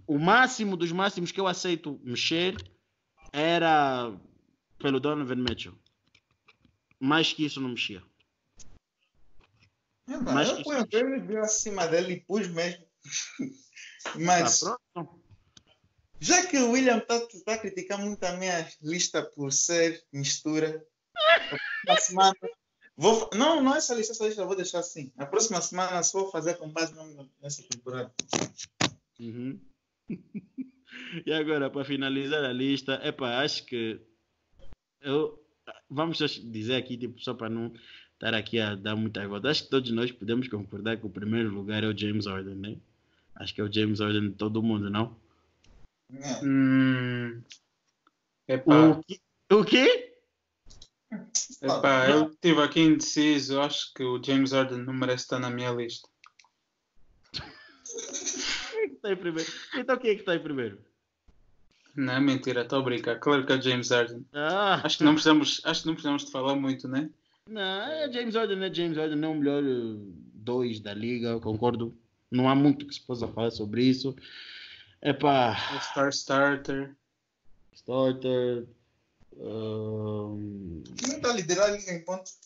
[0.08, 2.56] O máximo dos máximos que eu aceito mexer
[3.32, 4.14] era
[4.78, 5.74] pelo Donovan Mitchell.
[7.00, 8.02] Mais que isso não mexia.
[10.08, 12.86] É, mas eu ponho o Bradley Bill acima dele e pus mesmo.
[14.16, 14.62] Mas.
[14.62, 14.78] Tá
[16.22, 20.86] já que o William está tá criticando muito a minha lista por ser mistura,
[21.88, 22.36] na semana.
[22.98, 25.14] Vou, não, não é essa lista, essa lista eu vou deixar assim.
[25.16, 26.94] Na próxima semana só vou fazer com base
[27.42, 28.14] nessa temporada.
[29.18, 29.58] Uhum.
[31.26, 34.02] e agora, para finalizar a lista, epa, acho que
[35.00, 35.42] eu
[35.90, 37.74] vamos dizer aqui, tipo, só para não
[38.14, 39.50] estar aqui a dar muita volta.
[39.50, 42.78] Acho que todos nós podemos concordar que o primeiro lugar é o James Harden, né?
[43.40, 45.16] Acho que é o James Harden de todo mundo, não?
[46.44, 47.42] Hum.
[48.46, 49.02] Epa.
[49.52, 50.14] O, quê?
[51.62, 53.62] Epá, eu estive aqui indeciso.
[53.62, 56.10] Acho que o James Harden não merece estar na minha lista.
[57.32, 59.52] Quem é que está em primeiro?
[59.76, 60.80] Então quem é que está em primeiro?
[61.96, 63.20] Não, é mentira, estou a brincar.
[63.20, 64.26] Claro que é o James Harden.
[64.34, 64.82] Ah.
[64.84, 67.10] Acho, que não precisamos, acho que não precisamos de falar muito, né?
[67.48, 71.98] Não, é James Harden, é James Harden, é o melhor uh, dois da liga, concordo
[72.32, 74.16] não há muito que se possa falar sobre isso.
[75.02, 75.56] É pá.
[75.82, 76.96] Star Starter.
[77.74, 78.68] Starter.
[79.34, 80.84] Um...
[80.98, 82.38] Quem está a liderar a liga em pontos?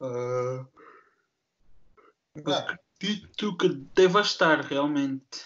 [0.00, 0.66] Uh...
[2.44, 5.44] Acredito que deva estar realmente.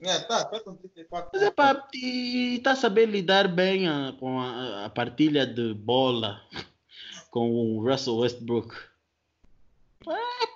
[0.00, 1.30] É, tá, tá com 34.
[1.32, 5.74] Mas é pá, e está a saber lidar bem a, com a, a partilha de
[5.74, 6.40] bola
[7.32, 8.87] com o Russell Westbrook.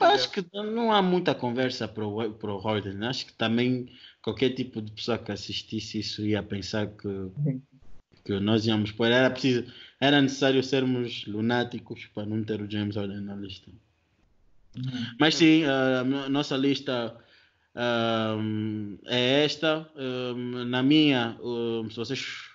[0.03, 3.07] Acho que não há muita conversa para o, para o Harden.
[3.07, 3.89] Acho que também
[4.23, 7.31] qualquer tipo de pessoa que assistisse isso ia pensar que,
[8.25, 9.07] que nós íamos pôr.
[9.07, 9.65] Era, preciso,
[10.01, 13.71] era necessário sermos lunáticos para não ter o James Harden na lista.
[14.77, 15.07] Uhum.
[15.21, 17.17] Mas sim, a nossa lista
[17.77, 19.91] um, é esta.
[19.97, 22.51] Um, na minha, um, se vocês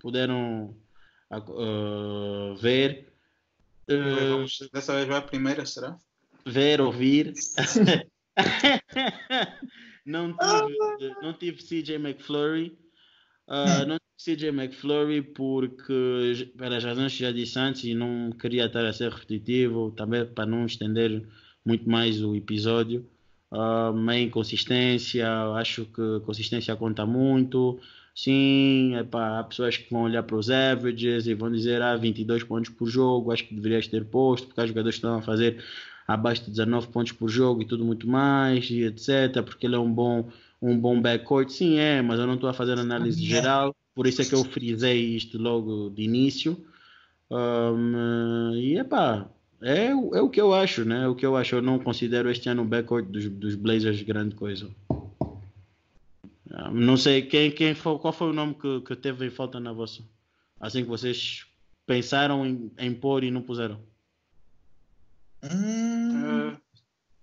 [0.00, 0.76] puderam
[1.30, 3.12] uh, ver.
[3.88, 5.98] Vamos, dessa vez vai a primeira, será?
[6.46, 7.32] Ver, ouvir.
[10.06, 12.76] não, tive, não tive CJ McFlurry.
[13.48, 18.66] Uh, não tive CJ McFlurry porque, pelas razões que já disse antes, e não queria
[18.66, 21.26] estar a ser repetitivo, também para não estender
[21.64, 23.00] muito mais o episódio.
[23.50, 27.78] Uh, ah, meia inconsistência, acho que consistência conta muito.
[28.14, 32.44] Sim, epá, há pessoas que vão olhar para os averages e vão dizer ah, 22
[32.44, 35.62] pontos por jogo, acho que deverias ter posto, porque há jogadores que estão a fazer
[36.12, 39.78] abaixo de 19 pontos por jogo e tudo muito mais, e etc, porque ele é
[39.78, 40.28] um bom,
[40.60, 41.50] um bom backcourt.
[41.50, 44.44] Sim, é, mas eu não estou a fazer análise geral, por isso é que eu
[44.44, 46.56] frisei isto logo de início.
[47.30, 49.28] Um, e epá,
[49.62, 51.04] é, é o que eu acho, né?
[51.04, 51.54] É o que eu acho.
[51.54, 54.68] Eu não considero este ano o backcourt dos, dos Blazers grande coisa.
[56.72, 59.72] Não sei quem, quem foi, qual foi o nome que, que teve em falta na
[59.72, 60.02] vossa.
[60.60, 61.46] Assim que vocês
[61.86, 63.78] pensaram em, em pôr e não puseram.
[65.42, 66.52] Hum...
[66.52, 66.60] Uh,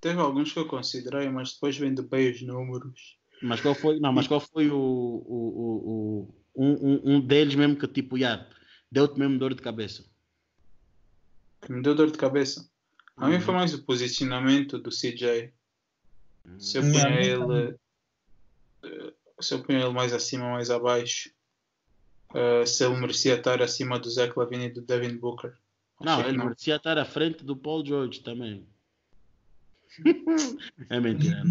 [0.01, 3.17] teve alguns que eu considerei, mas depois vendo bem os números.
[3.41, 7.77] Mas qual foi, não, mas qual foi o, o, o, o um, um, deles mesmo
[7.77, 8.45] que tipo, yeah,
[8.91, 10.05] deu-te mesmo dor de cabeça?
[11.61, 12.69] Que me deu dor de cabeça?
[13.15, 13.31] A uhum.
[13.31, 15.53] mim foi mais o posicionamento do CJ.
[16.57, 17.77] Se eu punha ele
[18.83, 21.31] eh, se eu punha ele mais acima, mais abaixo,
[22.31, 25.57] uh, se ele merecia estar acima do Zach Lavine e do Devin Booker.
[26.01, 26.45] Não, ele não.
[26.45, 28.65] merecia estar à frente do Paul George também.
[30.89, 31.43] é mentira.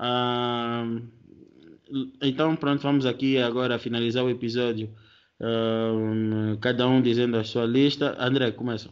[0.00, 1.08] Uh,
[2.22, 4.94] então, pronto, vamos aqui agora finalizar o episódio.
[5.40, 8.16] Uh, cada um dizendo a sua lista.
[8.18, 8.90] André, começa.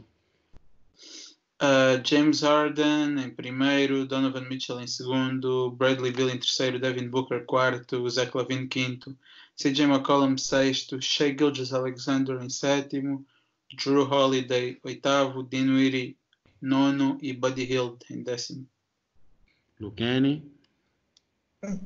[1.61, 7.45] Uh, James Harden em primeiro, Donovan Mitchell em segundo, Bradley Bill em terceiro, Devin Booker
[7.47, 9.17] quarto, Zach Lavine quinto,
[9.57, 13.27] CJ McCollum sexto, Shea Gilgis Alexander em sétimo,
[13.77, 16.19] Drew Holiday oitavo, Dinwiddie
[16.61, 18.67] nono e Buddy Hield em décimo.
[19.81, 20.51] Lucani.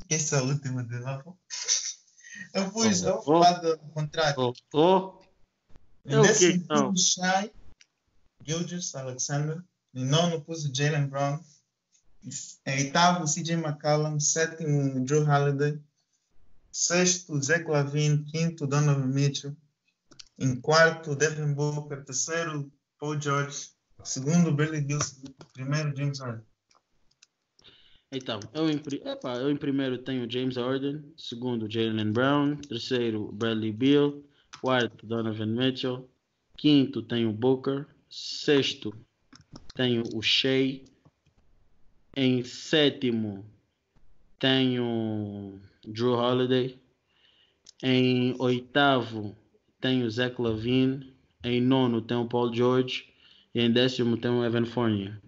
[0.08, 1.38] Essa é última de novo.
[2.54, 4.34] Eu pus oh, oh, lado contrário.
[4.38, 5.22] Oh, oh.
[6.04, 6.64] É o que?
[6.68, 6.96] Não.
[6.96, 7.50] Shai,
[8.44, 9.62] Gilgis Alexander.
[9.94, 11.38] Em nono pus Jalen Brown.
[12.66, 14.18] Em oitavo, CJ McCallum.
[14.18, 15.80] Sétimo, Drew Holiday.
[16.70, 18.24] Sexto, Zach Lavine.
[18.24, 19.56] Quinto, Donovan Mitchell.
[20.42, 22.04] Em quarto, Devin Booker.
[22.04, 23.70] Terceiro, Paul George.
[24.02, 25.22] Segundo, Billy Gilson.
[25.54, 26.44] Primeiro, James Harden.
[28.10, 33.72] Então, eu em, epa, eu em primeiro tenho James Harden, segundo Jalen Brown, terceiro Bradley
[33.72, 34.22] Beal,
[34.60, 36.10] quarto Donovan Mitchell,
[36.58, 38.92] quinto tenho Booker, sexto
[39.74, 40.84] tenho o Shea,
[42.14, 43.46] em sétimo
[44.38, 46.78] tenho Drew Holiday,
[47.82, 49.34] em oitavo
[49.82, 53.12] tenho Zach Lavine, em nono tenho Paul George
[53.52, 55.20] e em décimo tenho Evan Fournier.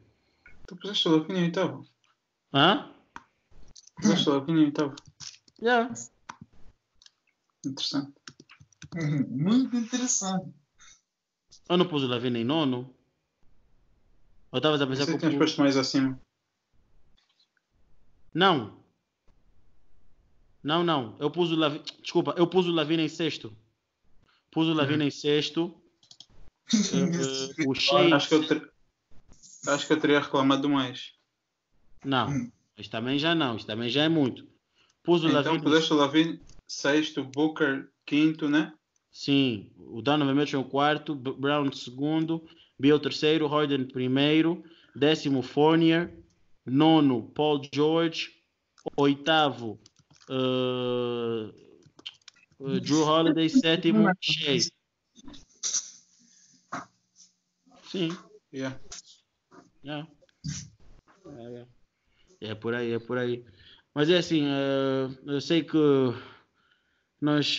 [0.66, 1.86] Tu puseste o Lavine em oitavo?
[2.54, 2.88] Hã?
[3.96, 4.94] Puseste o Lavine em oitavo?
[5.60, 5.92] Yeah.
[7.66, 8.12] Interessante.
[9.28, 10.54] Muito interessante.
[11.68, 12.94] Eu não pus o Lavine em nono.
[14.52, 15.56] Eu estava a pensar Você que eu pus...
[15.56, 16.20] mais acima.
[18.32, 18.78] Não.
[20.62, 21.16] Não, não.
[21.18, 21.84] Eu pus o Lavine.
[22.00, 23.52] Desculpa, eu pus o Lavine em sexto.
[24.54, 25.08] Pus o Lavine uhum.
[25.08, 25.64] em sexto.
[26.72, 28.14] uh, o Shea...
[28.14, 28.72] Acho que, eu ter...
[29.66, 31.12] Acho que eu teria reclamado mais.
[32.04, 32.28] Não.
[32.30, 32.52] Hum.
[32.78, 33.56] Isto também já não.
[33.56, 34.46] Isto também já é muito.
[35.02, 35.62] Pus o então, Lavine.
[35.62, 38.72] puseste o Lavine sexto, Booker quinto, né?
[39.10, 42.44] Sim, o Donovan Mitchell quarto, Brown segundo,
[42.78, 44.64] Bill terceiro, Harden primeiro,
[44.94, 46.12] décimo Fournier,
[46.66, 48.30] nono Paul George,
[48.96, 49.78] oitavo
[50.28, 51.63] uh,
[52.58, 54.58] Drew Holiday, sétimo Shea.
[57.90, 58.16] Sim.
[58.52, 58.78] Yeah.
[59.84, 60.08] Yeah.
[62.40, 63.44] É, é por aí, é por aí.
[63.94, 65.78] Mas é assim, uh, eu sei que
[67.20, 67.58] nós,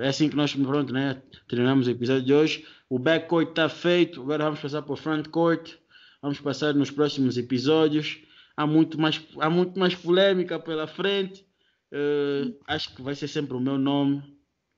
[0.00, 1.22] é assim que nós, pronto, né?
[1.48, 2.66] Terminamos o episódio de hoje.
[2.88, 5.74] O backcourt está feito, agora vamos passar para o frontcourt.
[6.20, 8.20] Vamos passar nos próximos episódios.
[8.56, 11.45] Há muito mais, há muito mais polêmica pela frente.
[11.92, 14.22] Uh, acho que vai ser sempre o meu nome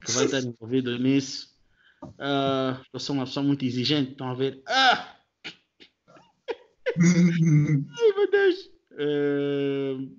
[0.05, 1.57] que vai estar envolvido nisso.
[2.03, 4.63] Uh, eu sou uma pessoa muito exigente, estão a ver?
[4.67, 5.17] Ah!
[6.99, 8.71] Ai meu Deus!
[8.93, 10.19] Uh,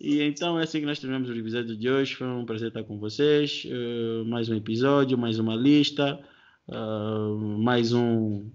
[0.00, 2.16] e então é assim que nós terminamos o episódio de hoje.
[2.16, 3.64] Foi um prazer estar com vocês.
[3.66, 6.20] Uh, mais um episódio, mais uma lista,
[6.68, 8.50] uh, mais um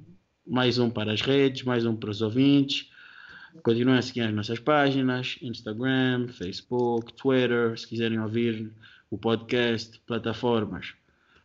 [0.45, 2.89] mais um para as redes, mais um para os ouvintes.
[3.63, 8.71] Continuem a seguir as nossas páginas, Instagram, Facebook, Twitter, se quiserem ouvir
[9.09, 10.93] o podcast, plataformas,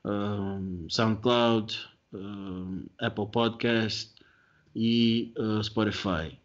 [0.05, 1.79] um, SoundCloud,
[2.13, 4.13] um, Apple Podcast
[4.75, 6.39] e uh, Spotify.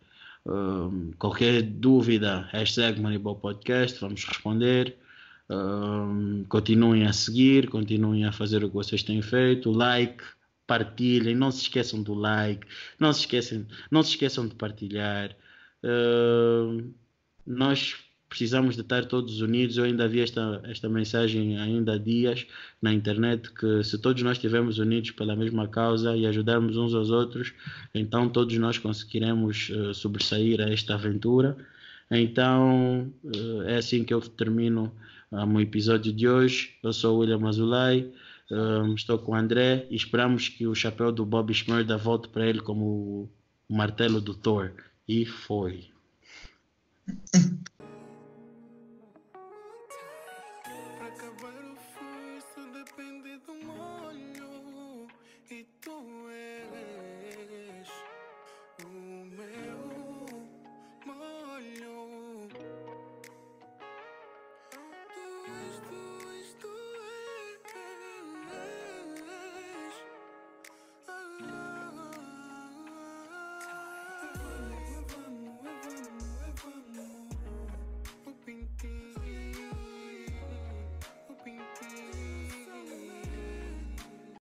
[0.46, 4.96] Um, qualquer dúvida, hashtag Moneyball Podcast, vamos responder.
[5.50, 10.24] Um, continuem a seguir, continuem a fazer o que vocês têm feito, like,
[10.66, 12.68] partilhem, não se esqueçam do like,
[13.00, 15.36] não se esqueçam, não se esqueçam de partilhar.
[17.46, 17.96] Nós
[18.30, 19.78] precisamos de estar todos unidos.
[19.78, 22.46] Eu ainda vi esta, esta mensagem ainda há dias
[22.82, 27.10] na internet que se todos nós estivermos unidos pela mesma causa e ajudarmos uns aos
[27.10, 27.54] outros,
[27.94, 31.58] então todos nós conseguiremos uh, sobressair a esta aventura.
[32.12, 34.92] Então uh, é assim que eu termino
[35.32, 36.76] um, o episódio de hoje.
[36.84, 38.12] Eu sou o William Azulay.
[38.50, 42.48] Um, estou com o André e esperamos que o chapéu do Bob Schmurda volte para
[42.48, 43.30] ele como
[43.68, 44.72] o martelo do Thor.
[45.08, 45.90] E foi.